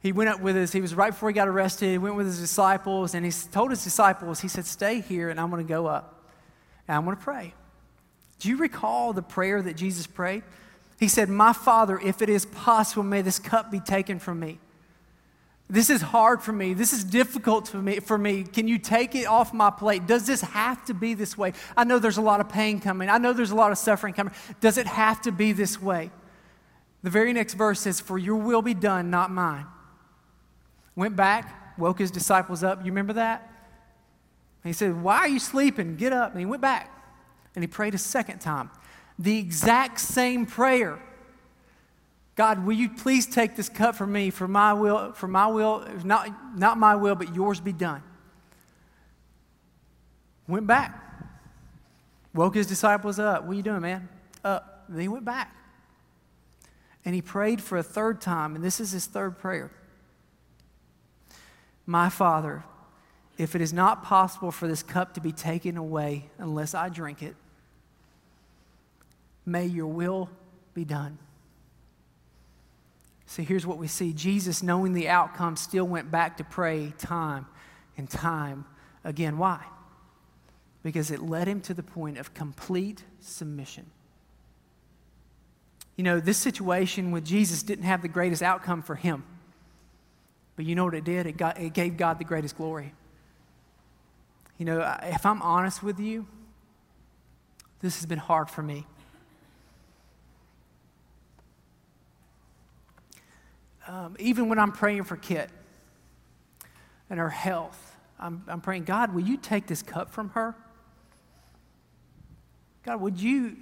He 0.00 0.12
went 0.12 0.30
up 0.30 0.40
with 0.40 0.54
his, 0.54 0.72
he 0.72 0.80
was 0.80 0.94
right 0.94 1.10
before 1.10 1.28
he 1.28 1.34
got 1.34 1.48
arrested, 1.48 1.90
he 1.90 1.98
went 1.98 2.14
with 2.14 2.26
his 2.26 2.38
disciples, 2.38 3.14
and 3.14 3.26
he 3.26 3.32
told 3.50 3.70
his 3.70 3.82
disciples, 3.82 4.40
he 4.40 4.48
said, 4.48 4.64
Stay 4.64 5.00
here, 5.00 5.30
and 5.30 5.40
I'm 5.40 5.50
going 5.50 5.66
to 5.66 5.68
go 5.68 5.86
up, 5.86 6.30
and 6.86 6.96
I'm 6.96 7.04
going 7.04 7.16
to 7.16 7.22
pray. 7.22 7.54
Do 8.38 8.48
you 8.48 8.56
recall 8.56 9.12
the 9.12 9.22
prayer 9.22 9.60
that 9.62 9.76
Jesus 9.76 10.06
prayed? 10.06 10.44
He 11.00 11.08
said, 11.08 11.28
My 11.28 11.52
Father, 11.52 11.98
if 11.98 12.22
it 12.22 12.28
is 12.28 12.46
possible, 12.46 13.02
may 13.02 13.22
this 13.22 13.38
cup 13.38 13.70
be 13.70 13.80
taken 13.80 14.18
from 14.18 14.38
me. 14.38 14.60
This 15.68 15.90
is 15.90 16.00
hard 16.00 16.42
for 16.42 16.52
me. 16.52 16.74
This 16.74 16.92
is 16.92 17.02
difficult 17.02 17.66
for 17.66 17.78
me, 17.78 17.98
for 17.98 18.16
me. 18.16 18.44
Can 18.44 18.68
you 18.68 18.78
take 18.78 19.16
it 19.16 19.26
off 19.26 19.52
my 19.52 19.70
plate? 19.70 20.06
Does 20.06 20.26
this 20.26 20.40
have 20.40 20.84
to 20.84 20.94
be 20.94 21.14
this 21.14 21.36
way? 21.36 21.54
I 21.76 21.82
know 21.82 21.98
there's 21.98 22.18
a 22.18 22.22
lot 22.22 22.40
of 22.40 22.48
pain 22.48 22.78
coming. 22.78 23.08
I 23.08 23.18
know 23.18 23.32
there's 23.32 23.50
a 23.50 23.56
lot 23.56 23.72
of 23.72 23.78
suffering 23.78 24.14
coming. 24.14 24.32
Does 24.60 24.78
it 24.78 24.86
have 24.86 25.20
to 25.22 25.32
be 25.32 25.52
this 25.52 25.82
way? 25.82 26.10
The 27.02 27.10
very 27.10 27.32
next 27.32 27.54
verse 27.54 27.80
says, 27.80 28.00
For 28.00 28.16
your 28.16 28.36
will 28.36 28.62
be 28.62 28.74
done, 28.74 29.10
not 29.10 29.32
mine. 29.32 29.66
Went 30.94 31.16
back, 31.16 31.76
woke 31.78 31.98
his 31.98 32.12
disciples 32.12 32.62
up. 32.62 32.80
You 32.80 32.92
remember 32.92 33.14
that? 33.14 33.42
And 34.62 34.68
he 34.68 34.72
said, 34.72 35.02
Why 35.02 35.18
are 35.18 35.28
you 35.28 35.40
sleeping? 35.40 35.96
Get 35.96 36.12
up. 36.12 36.30
And 36.30 36.38
he 36.38 36.46
went 36.46 36.62
back 36.62 36.90
and 37.56 37.62
he 37.62 37.66
prayed 37.66 37.94
a 37.94 37.98
second 37.98 38.38
time. 38.38 38.70
The 39.18 39.38
exact 39.38 39.98
same 39.98 40.46
prayer. 40.46 41.00
God, 42.36 42.66
will 42.66 42.74
you 42.74 42.90
please 42.90 43.26
take 43.26 43.56
this 43.56 43.70
cup 43.70 43.96
from 43.96 44.12
me 44.12 44.28
for 44.28 44.46
my 44.46 44.74
will, 44.74 45.12
for 45.12 45.26
my 45.26 45.46
will, 45.46 45.86
not, 46.04 46.28
not 46.56 46.76
my 46.76 46.94
will, 46.94 47.14
but 47.14 47.34
yours 47.34 47.60
be 47.60 47.72
done. 47.72 48.02
Went 50.46 50.66
back. 50.66 51.02
Woke 52.34 52.54
his 52.54 52.66
disciples 52.66 53.18
up. 53.18 53.44
What 53.44 53.52
are 53.52 53.54
you 53.54 53.62
doing, 53.62 53.80
man? 53.80 54.08
Up. 54.44 54.84
Then 54.88 55.00
he 55.00 55.08
went 55.08 55.24
back. 55.24 55.56
And 57.06 57.14
he 57.14 57.22
prayed 57.22 57.62
for 57.62 57.78
a 57.78 57.82
third 57.82 58.20
time, 58.20 58.54
and 58.54 58.62
this 58.62 58.80
is 58.80 58.92
his 58.92 59.06
third 59.06 59.38
prayer. 59.38 59.70
My 61.86 62.10
Father, 62.10 62.64
if 63.38 63.54
it 63.54 63.62
is 63.62 63.72
not 63.72 64.04
possible 64.04 64.50
for 64.50 64.68
this 64.68 64.82
cup 64.82 65.14
to 65.14 65.20
be 65.20 65.32
taken 65.32 65.78
away 65.78 66.28
unless 66.36 66.74
I 66.74 66.90
drink 66.90 67.22
it, 67.22 67.34
may 69.46 69.64
your 69.64 69.86
will 69.86 70.28
be 70.74 70.84
done. 70.84 71.18
So 73.26 73.42
here's 73.42 73.66
what 73.66 73.78
we 73.78 73.88
see 73.88 74.12
Jesus, 74.12 74.62
knowing 74.62 74.92
the 74.92 75.08
outcome, 75.08 75.56
still 75.56 75.86
went 75.86 76.10
back 76.10 76.36
to 76.36 76.44
pray 76.44 76.92
time 76.96 77.46
and 77.96 78.08
time 78.08 78.64
again. 79.04 79.36
Why? 79.36 79.64
Because 80.82 81.10
it 81.10 81.20
led 81.20 81.48
him 81.48 81.60
to 81.62 81.74
the 81.74 81.82
point 81.82 82.18
of 82.18 82.32
complete 82.34 83.02
submission. 83.20 83.86
You 85.96 86.04
know, 86.04 86.20
this 86.20 86.36
situation 86.36 87.10
with 87.10 87.24
Jesus 87.24 87.62
didn't 87.62 87.84
have 87.84 88.02
the 88.02 88.08
greatest 88.08 88.42
outcome 88.42 88.82
for 88.82 88.94
him. 88.94 89.24
But 90.54 90.64
you 90.64 90.74
know 90.74 90.84
what 90.84 90.94
it 90.94 91.04
did? 91.04 91.26
It, 91.26 91.36
got, 91.36 91.58
it 91.58 91.72
gave 91.72 91.96
God 91.96 92.18
the 92.18 92.24
greatest 92.24 92.56
glory. 92.56 92.94
You 94.58 94.66
know, 94.66 94.98
if 95.02 95.26
I'm 95.26 95.42
honest 95.42 95.82
with 95.82 95.98
you, 95.98 96.26
this 97.80 97.96
has 97.96 98.06
been 98.06 98.18
hard 98.18 98.48
for 98.48 98.62
me. 98.62 98.86
Um, 103.86 104.16
even 104.18 104.48
when 104.48 104.58
I'm 104.58 104.72
praying 104.72 105.04
for 105.04 105.16
Kit 105.16 105.50
and 107.08 107.18
her 107.18 107.30
health, 107.30 107.96
I'm, 108.18 108.42
I'm 108.48 108.60
praying, 108.60 108.84
God, 108.84 109.14
will 109.14 109.22
you 109.22 109.36
take 109.36 109.66
this 109.66 109.82
cup 109.82 110.10
from 110.10 110.30
her? 110.30 110.54
God, 112.84 113.00
would 113.00 113.20
you 113.20 113.56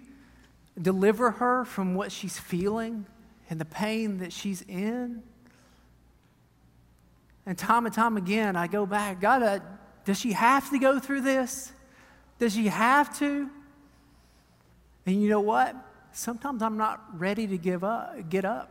deliver 0.81 1.33
her 1.33 1.65
from 1.65 1.95
what 1.95 2.13
she's 2.13 2.39
feeling 2.39 3.07
and 3.51 3.61
the 3.61 3.65
pain 3.65 4.19
that 4.19 4.33
she's 4.33 4.63
in? 4.63 5.23
And 7.47 7.59
time 7.59 7.85
and 7.85 7.95
time 7.95 8.17
again, 8.17 8.57
I 8.57 8.67
go 8.67 8.87
back, 8.87 9.21
God, 9.21 9.43
uh, 9.43 9.59
does 10.05 10.19
she 10.19 10.33
have 10.33 10.71
to 10.71 10.79
go 10.79 10.99
through 10.99 11.23
this? 11.23 11.73
Does 12.39 12.55
she 12.55 12.69
have 12.69 13.17
to? 13.19 13.51
And 15.07 15.23
you 15.23 15.29
know 15.29 15.41
what? 15.41 15.77
Sometimes 16.13 16.63
I'm 16.63 16.77
not 16.77 17.03
ready 17.19 17.47
to 17.47 17.59
give 17.59 17.85
up, 17.85 18.31
get 18.31 18.45
up 18.45 18.71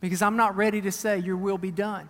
because 0.00 0.22
I'm 0.22 0.36
not 0.36 0.56
ready 0.56 0.80
to 0.82 0.92
say, 0.92 1.18
Your 1.18 1.36
will 1.36 1.58
be 1.58 1.70
done. 1.70 2.08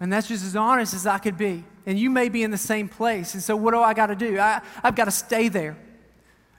And 0.00 0.12
that's 0.12 0.28
just 0.28 0.44
as 0.44 0.56
honest 0.56 0.92
as 0.94 1.06
I 1.06 1.18
could 1.18 1.38
be. 1.38 1.64
And 1.86 1.98
you 1.98 2.10
may 2.10 2.28
be 2.28 2.42
in 2.42 2.50
the 2.50 2.58
same 2.58 2.88
place. 2.88 3.34
And 3.34 3.42
so, 3.42 3.56
what 3.56 3.72
do 3.72 3.80
I 3.80 3.94
got 3.94 4.06
to 4.06 4.16
do? 4.16 4.38
I, 4.38 4.60
I've 4.82 4.96
got 4.96 5.06
to 5.06 5.10
stay 5.10 5.48
there. 5.48 5.76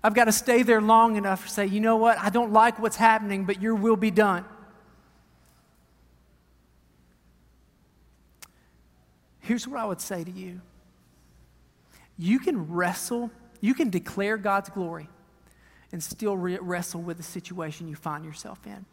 I've 0.03 0.13
got 0.13 0.25
to 0.25 0.31
stay 0.31 0.61
there 0.61 0.81
long 0.81 1.15
enough 1.15 1.43
to 1.45 1.49
say, 1.49 1.65
you 1.65 1.79
know 1.79 1.97
what? 1.97 2.19
I 2.19 2.29
don't 2.29 2.53
like 2.53 2.79
what's 2.79 2.95
happening, 2.95 3.45
but 3.45 3.61
your 3.61 3.73
will 3.73 3.95
be 3.95 4.11
done. 4.11 4.45
Here's 9.39 9.67
what 9.67 9.79
I 9.79 9.85
would 9.85 10.01
say 10.01 10.23
to 10.23 10.31
you 10.31 10.61
you 12.17 12.39
can 12.39 12.71
wrestle, 12.71 13.31
you 13.61 13.73
can 13.73 13.89
declare 13.89 14.37
God's 14.37 14.69
glory, 14.69 15.09
and 15.91 16.01
still 16.01 16.37
re- 16.37 16.57
wrestle 16.59 17.01
with 17.01 17.17
the 17.17 17.23
situation 17.23 17.87
you 17.87 17.95
find 17.95 18.23
yourself 18.23 18.59
in. 18.65 18.85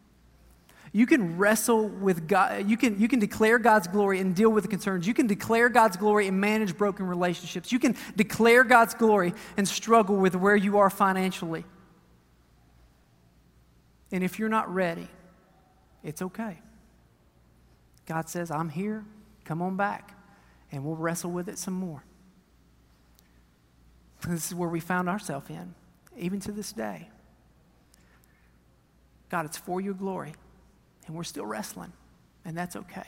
You 0.95 1.07
can 1.07 1.39
wrestle 1.39 1.87
with 1.87 2.27
God. 2.27 2.69
You 2.69 2.77
can, 2.77 2.99
you 2.99 3.07
can 3.07 3.17
declare 3.17 3.57
God's 3.57 3.87
glory 3.87 4.19
and 4.19 4.35
deal 4.35 4.51
with 4.51 4.63
the 4.63 4.67
concerns. 4.67 5.07
You 5.07 5.15
can 5.15 5.25
declare 5.25 5.67
God's 5.67 5.97
glory 5.97 6.27
and 6.27 6.39
manage 6.39 6.77
broken 6.77 7.07
relationships. 7.07 7.71
You 7.71 7.79
can 7.79 7.95
declare 8.15 8.63
God's 8.63 8.93
glory 8.93 9.33
and 9.57 9.67
struggle 9.67 10.15
with 10.15 10.35
where 10.35 10.55
you 10.55 10.77
are 10.77 10.91
financially. 10.91 11.65
And 14.11 14.23
if 14.23 14.37
you're 14.37 14.49
not 14.49 14.71
ready, 14.71 15.07
it's 16.03 16.21
okay. 16.21 16.59
God 18.05 18.29
says, 18.29 18.51
I'm 18.51 18.69
here. 18.69 19.03
Come 19.45 19.63
on 19.63 19.75
back. 19.75 20.15
And 20.71 20.85
we'll 20.85 20.95
wrestle 20.95 21.31
with 21.31 21.49
it 21.49 21.57
some 21.57 21.73
more. 21.73 22.03
This 24.27 24.47
is 24.47 24.55
where 24.55 24.69
we 24.69 24.79
found 24.79 25.09
ourselves 25.09 25.49
in, 25.49 25.73
even 26.17 26.39
to 26.41 26.51
this 26.51 26.71
day. 26.71 27.09
God, 29.29 29.45
it's 29.45 29.57
for 29.57 29.81
your 29.81 29.95
glory 29.95 30.33
and 31.07 31.15
we're 31.15 31.23
still 31.23 31.45
wrestling, 31.45 31.93
and 32.45 32.57
that's 32.57 32.75
okay. 32.75 33.07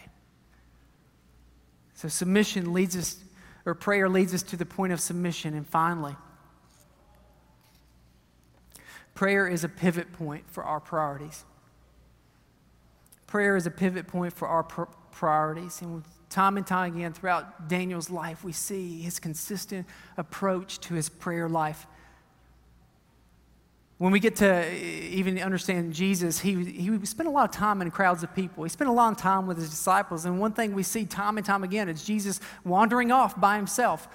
So, 1.96 2.08
submission 2.08 2.74
leads 2.74 2.98
us, 2.98 3.18
or 3.66 3.74
prayer 3.74 4.10
leads 4.10 4.34
us 4.34 4.44
to 4.44 4.58
the 4.58 4.66
point 4.66 4.92
of 4.92 5.00
submission. 5.00 5.54
And 5.54 5.66
finally, 5.66 6.16
prayer 9.14 9.48
is 9.48 9.64
a 9.64 9.70
pivot 9.70 10.12
point 10.14 10.44
for 10.50 10.64
our 10.64 10.80
priorities. 10.80 11.46
Prayer 13.28 13.56
is 13.56 13.66
a 13.66 13.72
pivot 13.72 14.08
point 14.08 14.34
for 14.34 14.48
our 14.48 14.64
pr- 14.64 14.84
priorities. 15.12 15.82
And 15.82 16.04
time 16.30 16.58
and 16.58 16.68
time 16.68 16.96
again 16.96 17.14
throughout 17.14 17.70
Daniel's 17.70 18.10
life, 18.10 18.44
we 18.44 18.52
see 18.52 19.02
his 19.02 19.20
consistent 19.20 19.88
approach 20.18 20.80
to 20.82 20.94
his 20.94 21.08
prayer 21.08 21.48
life. 21.48 21.88
When 23.98 24.12
we 24.12 24.20
get 24.20 24.36
to 24.38 24.46
eh, 24.46 25.10
even 25.12 25.40
understand 25.40 25.94
Jesus, 25.94 26.40
he, 26.40 26.66
he 26.66 27.06
spent 27.06 27.30
a 27.30 27.32
lot 27.32 27.50
of 27.50 27.56
time 27.56 27.82
in 27.82 27.90
crowds 27.92 28.24
of 28.24 28.36
people. 28.36 28.64
He 28.64 28.70
spent 28.70 28.90
a 28.90 28.94
of 28.94 29.18
time 29.18 29.48
with 29.48 29.58
his 29.58 29.70
disciples. 29.70 30.26
And 30.26 30.40
one 30.40 30.52
thing 30.52 30.74
we 30.74 30.84
see 30.84 31.06
time 31.06 31.38
and 31.38 31.46
time 31.46 31.64
again 31.64 31.88
is 31.88 32.04
Jesus 32.04 32.42
wandering 32.66 33.12
off 33.12 33.40
by 33.40 33.56
himself. 33.56 34.08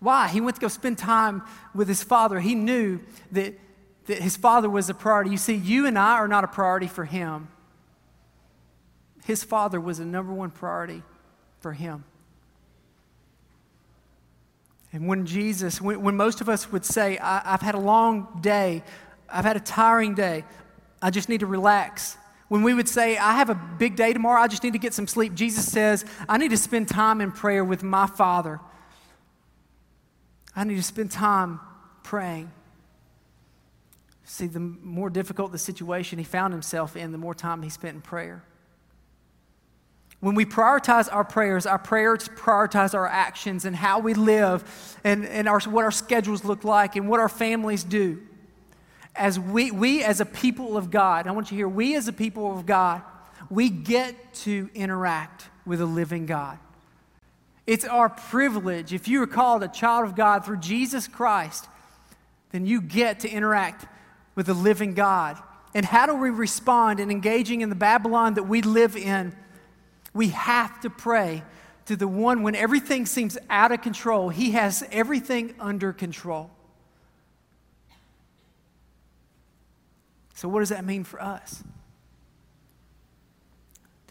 Why? 0.00 0.28
He 0.28 0.42
went 0.42 0.56
to 0.56 0.60
go 0.60 0.68
spend 0.68 0.98
time 0.98 1.42
with 1.74 1.88
his 1.88 2.02
father. 2.02 2.40
He 2.40 2.54
knew 2.54 3.00
that, 3.32 3.54
that 4.04 4.18
his 4.18 4.36
father 4.36 4.68
was 4.68 4.90
a 4.90 4.94
priority. 4.94 5.30
You 5.30 5.38
see, 5.38 5.54
you 5.54 5.86
and 5.86 5.98
I 5.98 6.12
are 6.12 6.28
not 6.28 6.44
a 6.44 6.48
priority 6.48 6.86
for 6.86 7.06
him. 7.06 7.48
His 9.24 9.42
father 9.42 9.80
was 9.80 9.98
the 9.98 10.04
number 10.04 10.32
one 10.32 10.50
priority 10.50 11.02
for 11.60 11.72
him. 11.72 12.04
And 14.92 15.08
when 15.08 15.26
Jesus, 15.26 15.80
when, 15.80 16.02
when 16.02 16.16
most 16.16 16.40
of 16.40 16.48
us 16.48 16.70
would 16.70 16.84
say, 16.84 17.18
I, 17.18 17.50
have 17.50 17.60
had 17.60 17.74
a 17.74 17.80
long 17.80 18.38
day, 18.40 18.82
I've 19.28 19.44
had 19.44 19.56
a 19.56 19.60
tiring 19.60 20.14
day. 20.14 20.44
I 21.02 21.10
just 21.10 21.28
need 21.28 21.40
to 21.40 21.46
relax. 21.46 22.16
When 22.48 22.62
we 22.62 22.74
would 22.74 22.88
say, 22.88 23.18
I 23.18 23.32
have 23.32 23.50
a 23.50 23.54
big 23.54 23.96
day 23.96 24.12
tomorrow, 24.12 24.40
I 24.40 24.46
just 24.46 24.62
need 24.62 24.72
to 24.74 24.78
get 24.78 24.94
some 24.94 25.06
sleep, 25.06 25.34
Jesus 25.34 25.70
says, 25.70 26.04
I 26.28 26.38
need 26.38 26.50
to 26.50 26.56
spend 26.56 26.88
time 26.88 27.20
in 27.20 27.32
prayer 27.32 27.64
with 27.64 27.82
my 27.82 28.06
Father. 28.06 28.60
I 30.54 30.64
need 30.64 30.76
to 30.76 30.82
spend 30.82 31.10
time 31.10 31.60
praying. 32.02 32.50
See, 34.24 34.46
the 34.46 34.60
more 34.60 35.10
difficult 35.10 35.52
the 35.52 35.58
situation 35.58 36.18
he 36.18 36.24
found 36.24 36.52
himself 36.52 36.96
in, 36.96 37.12
the 37.12 37.18
more 37.18 37.34
time 37.34 37.62
he 37.62 37.68
spent 37.68 37.94
in 37.94 38.00
prayer. 38.00 38.42
When 40.20 40.34
we 40.34 40.44
prioritize 40.44 41.12
our 41.12 41.24
prayers, 41.24 41.66
our 41.66 41.78
prayers 41.78 42.28
prioritize 42.28 42.94
our 42.94 43.06
actions 43.06 43.64
and 43.64 43.76
how 43.76 43.98
we 43.98 44.14
live 44.14 44.98
and, 45.04 45.26
and 45.26 45.48
our, 45.48 45.60
what 45.60 45.84
our 45.84 45.90
schedules 45.90 46.44
look 46.44 46.64
like 46.64 46.96
and 46.96 47.08
what 47.08 47.20
our 47.20 47.28
families 47.28 47.84
do. 47.84 48.25
As 49.16 49.38
we, 49.38 49.70
we, 49.70 50.02
as 50.04 50.20
a 50.20 50.26
people 50.26 50.76
of 50.76 50.90
God, 50.90 51.26
I 51.26 51.32
want 51.32 51.46
you 51.46 51.56
to 51.56 51.56
hear, 51.56 51.68
we 51.68 51.96
as 51.96 52.08
a 52.08 52.12
people 52.12 52.56
of 52.56 52.66
God, 52.66 53.02
we 53.50 53.68
get 53.68 54.34
to 54.34 54.68
interact 54.74 55.48
with 55.64 55.80
a 55.80 55.86
living 55.86 56.26
God. 56.26 56.58
It's 57.66 57.84
our 57.84 58.08
privilege. 58.08 58.92
If 58.92 59.08
you 59.08 59.22
are 59.22 59.26
called 59.26 59.62
a 59.62 59.68
child 59.68 60.04
of 60.04 60.14
God 60.14 60.44
through 60.44 60.58
Jesus 60.58 61.08
Christ, 61.08 61.66
then 62.52 62.66
you 62.66 62.80
get 62.80 63.20
to 63.20 63.28
interact 63.28 63.86
with 64.34 64.48
a 64.48 64.54
living 64.54 64.94
God. 64.94 65.36
And 65.74 65.84
how 65.84 66.06
do 66.06 66.14
we 66.14 66.30
respond 66.30 67.00
in 67.00 67.10
engaging 67.10 67.60
in 67.60 67.68
the 67.68 67.74
Babylon 67.74 68.34
that 68.34 68.44
we 68.44 68.62
live 68.62 68.96
in? 68.96 69.34
We 70.14 70.28
have 70.28 70.80
to 70.80 70.90
pray 70.90 71.42
to 71.86 71.96
the 71.96 72.08
one 72.08 72.42
when 72.42 72.54
everything 72.54 73.06
seems 73.06 73.36
out 73.50 73.72
of 73.72 73.82
control. 73.82 74.28
He 74.28 74.52
has 74.52 74.84
everything 74.92 75.54
under 75.58 75.92
control. 75.92 76.50
So, 80.36 80.50
what 80.50 80.60
does 80.60 80.68
that 80.68 80.84
mean 80.84 81.02
for 81.02 81.20
us? 81.20 81.64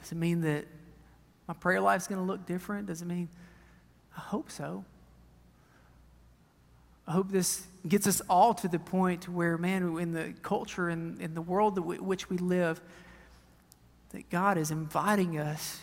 Does 0.01 0.11
it 0.11 0.15
mean 0.15 0.41
that 0.41 0.65
my 1.47 1.53
prayer 1.53 1.79
life 1.79 2.01
is 2.01 2.07
going 2.07 2.19
to 2.19 2.25
look 2.25 2.47
different? 2.47 2.87
Does 2.87 3.03
it 3.03 3.05
mean, 3.05 3.29
I 4.17 4.21
hope 4.21 4.49
so. 4.49 4.83
I 7.07 7.11
hope 7.11 7.29
this 7.29 7.67
gets 7.87 8.07
us 8.07 8.23
all 8.27 8.55
to 8.55 8.67
the 8.67 8.79
point 8.79 9.29
where, 9.29 9.55
man, 9.59 9.99
in 9.99 10.13
the 10.13 10.33
culture 10.41 10.89
and 10.89 11.21
in 11.21 11.35
the 11.35 11.43
world 11.43 11.77
in 11.77 11.83
which 11.83 12.27
we 12.27 12.37
live, 12.39 12.81
that 14.09 14.27
God 14.31 14.57
is 14.57 14.71
inviting 14.71 15.37
us 15.37 15.81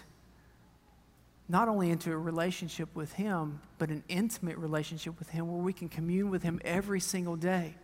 not 1.48 1.68
only 1.68 1.90
into 1.90 2.10
a 2.10 2.18
relationship 2.18 2.88
with 2.96 3.12
Him, 3.12 3.60
but 3.78 3.90
an 3.90 4.02
intimate 4.08 4.58
relationship 4.58 5.20
with 5.20 5.28
Him 5.28 5.52
where 5.52 5.62
we 5.62 5.72
can 5.72 5.88
commune 5.88 6.30
with 6.30 6.42
Him 6.42 6.60
every 6.64 6.98
single 6.98 7.36
day. 7.36 7.76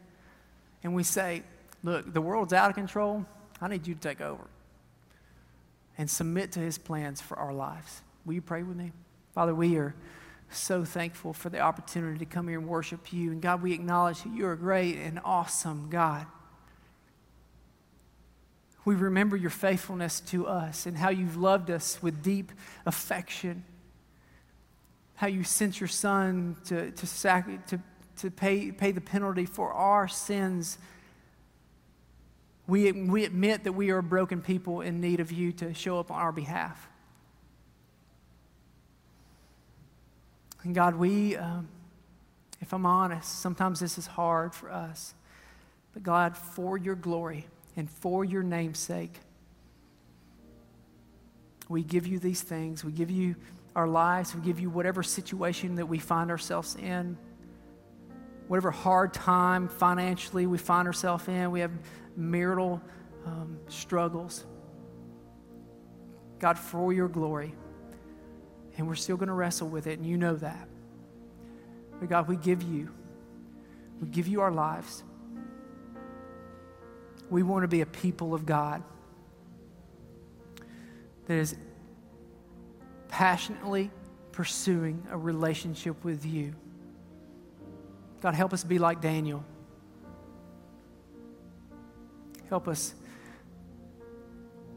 And 0.83 0.93
we 0.93 1.05
say, 1.05 1.45
Look, 1.83 2.13
the 2.13 2.21
world's 2.21 2.53
out 2.53 2.71
of 2.71 2.77
control. 2.77 3.25
I 3.61 3.69
need 3.69 3.87
you 3.87 3.95
to 3.95 4.01
take 4.01 4.21
over 4.21 4.45
and 5.97 6.09
submit 6.09 6.53
to 6.53 6.61
His 6.61 6.79
plans 6.79 7.21
for 7.21 7.37
our 7.39 7.53
lives. 7.53 8.03
Will 8.25 8.35
you 8.35 8.43
pray 8.43 8.63
with 8.63 8.77
me? 8.77 8.93
Father, 9.35 9.55
we 9.55 9.77
are 9.77 9.95
so 10.51 10.85
thankful 10.85 11.33
for 11.33 11.51
the 11.51 11.61
opportunity 11.61 12.19
to 12.19 12.25
come 12.25 12.49
here 12.49 12.59
and 12.59 12.69
worship 12.69 13.13
you. 13.13 13.33
And 13.33 13.43
God, 13.43 13.63
we 13.63 13.73
acknowledge 13.73 14.23
that 14.23 14.33
you're 14.33 14.53
a 14.53 14.57
great 14.57 14.97
and 14.97 15.21
awesome 15.25 15.89
God. 15.91 16.27
We 18.85 18.95
remember 18.95 19.37
your 19.37 19.51
faithfulness 19.51 20.21
to 20.21 20.47
us 20.47 20.87
and 20.87 20.97
how 20.97 21.11
you've 21.11 21.37
loved 21.37 21.71
us 21.71 22.03
with 22.03 22.23
deep 22.23 22.53
affection. 22.87 23.65
How 25.17 25.27
you 25.27 25.45
sent 25.45 25.79
your 25.79 25.89
son 25.89 26.57
to, 26.67 26.91
to, 26.93 27.07
sac- 27.07 27.67
to, 27.67 27.81
to 28.19 28.31
pay, 28.31 28.73
pay 28.73 28.93
the 28.93 29.01
penalty 29.03 29.45
for 29.45 29.73
our 29.73 30.09
sins. 30.09 30.79
We, 32.69 32.93
we 32.93 33.25
admit 33.25 33.65
that 33.65 33.73
we 33.73 33.91
are 33.91 34.03
broken 34.03 34.41
people 34.41 34.83
in 34.83 35.01
need 35.01 35.19
of 35.19 35.33
you 35.33 35.51
to 35.55 35.75
show 35.75 35.99
up 35.99 36.13
on 36.13 36.21
our 36.21 36.33
behalf. 36.33 36.89
And 40.63 40.75
God, 40.75 40.95
we, 40.95 41.35
um, 41.37 41.69
if 42.61 42.73
I'm 42.73 42.87
honest, 42.87 43.41
sometimes 43.41 43.81
this 43.81 43.99
is 43.99 44.07
hard 44.07 44.55
for 44.55 44.71
us. 44.71 45.15
But 45.95 46.05
God, 46.05 46.37
for 46.37 46.77
your 46.77 46.95
glory, 46.95 47.47
and 47.79 47.89
for 47.89 48.25
your 48.25 48.43
name's 48.43 48.81
sake. 48.81 49.21
We 51.69 51.85
give 51.85 52.09
you 52.09 52.19
these 52.19 52.43
things. 52.43 52.85
We 52.85 52.91
give 52.91 53.09
you 53.09 53.37
our 53.77 53.87
lives. 53.87 54.35
We 54.35 54.41
give 54.41 54.59
you 54.59 54.69
whatever 54.69 55.05
situation 55.05 55.77
that 55.77 55.87
we 55.87 56.01
find 56.01 56.29
ourselves 56.29 56.75
in, 56.75 57.17
whatever 58.49 58.71
hard 58.71 59.15
time 59.15 59.69
financially 59.69 60.47
we 60.47 60.59
find 60.59 60.89
ourselves 60.89 61.29
in. 61.29 61.51
We 61.51 61.61
have 61.61 61.73
marital 62.17 62.83
um, 63.25 63.59
struggles. 63.69 64.45
God, 66.39 66.59
for 66.59 66.93
your 66.93 67.09
glory. 67.09 67.55
And 68.77 68.89
we're 68.89 68.95
still 68.95 69.17
going 69.17 69.29
to 69.29 69.35
wrestle 69.35 69.69
with 69.69 69.87
it, 69.87 69.99
and 69.99 70.07
you 70.07 70.17
know 70.17 70.37
that. 70.37 70.69
But 72.01 72.09
God, 72.09 72.29
we 72.29 72.37
give 72.37 72.63
you, 72.63 72.91
we 74.01 74.09
give 74.09 74.29
you 74.29 74.41
our 74.41 74.53
lives. 74.53 75.03
We 77.29 77.43
want 77.43 77.65
to 77.65 77.69
be 77.69 77.81
a 77.81 77.87
people 77.87 78.35
of 78.35 78.47
God 78.47 78.83
that 81.27 81.35
is 81.35 81.57
passionately 83.09 83.91
pursuing 84.33 85.07
a 85.11 85.19
relationship 85.19 86.03
with 86.05 86.25
you. 86.25 86.55
God, 88.21 88.35
help 88.35 88.53
us 88.53 88.65
be 88.65 88.79
like 88.79 89.01
Daniel. 89.01 89.45
Help 92.49 92.67
us 92.67 92.95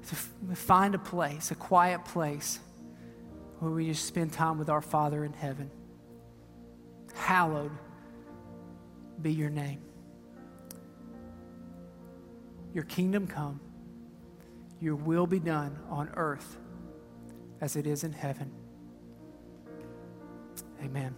to 0.08 0.16
find 0.56 0.94
a 0.94 1.00
place, 1.00 1.52
a 1.52 1.56
quiet 1.56 2.04
place, 2.06 2.60
where 3.60 3.72
we 3.72 3.86
just 3.88 4.06
spend 4.06 4.34
time 4.34 4.58
with 4.58 4.70
our 4.70 4.82
Father 4.82 5.24
in 5.24 5.34
heaven. 5.34 5.72
Hallowed 7.14 7.72
be 9.22 9.32
your 9.32 9.50
name. 9.50 9.82
Your 12.74 12.84
kingdom 12.86 13.28
come, 13.28 13.60
your 14.80 14.96
will 14.96 15.28
be 15.28 15.40
done 15.40 15.78
on 15.90 16.10
earth 16.16 16.58
as 17.60 17.76
it 17.76 17.86
is 17.86 18.04
in 18.04 18.12
heaven. 18.12 18.52
Amen. 20.84 21.16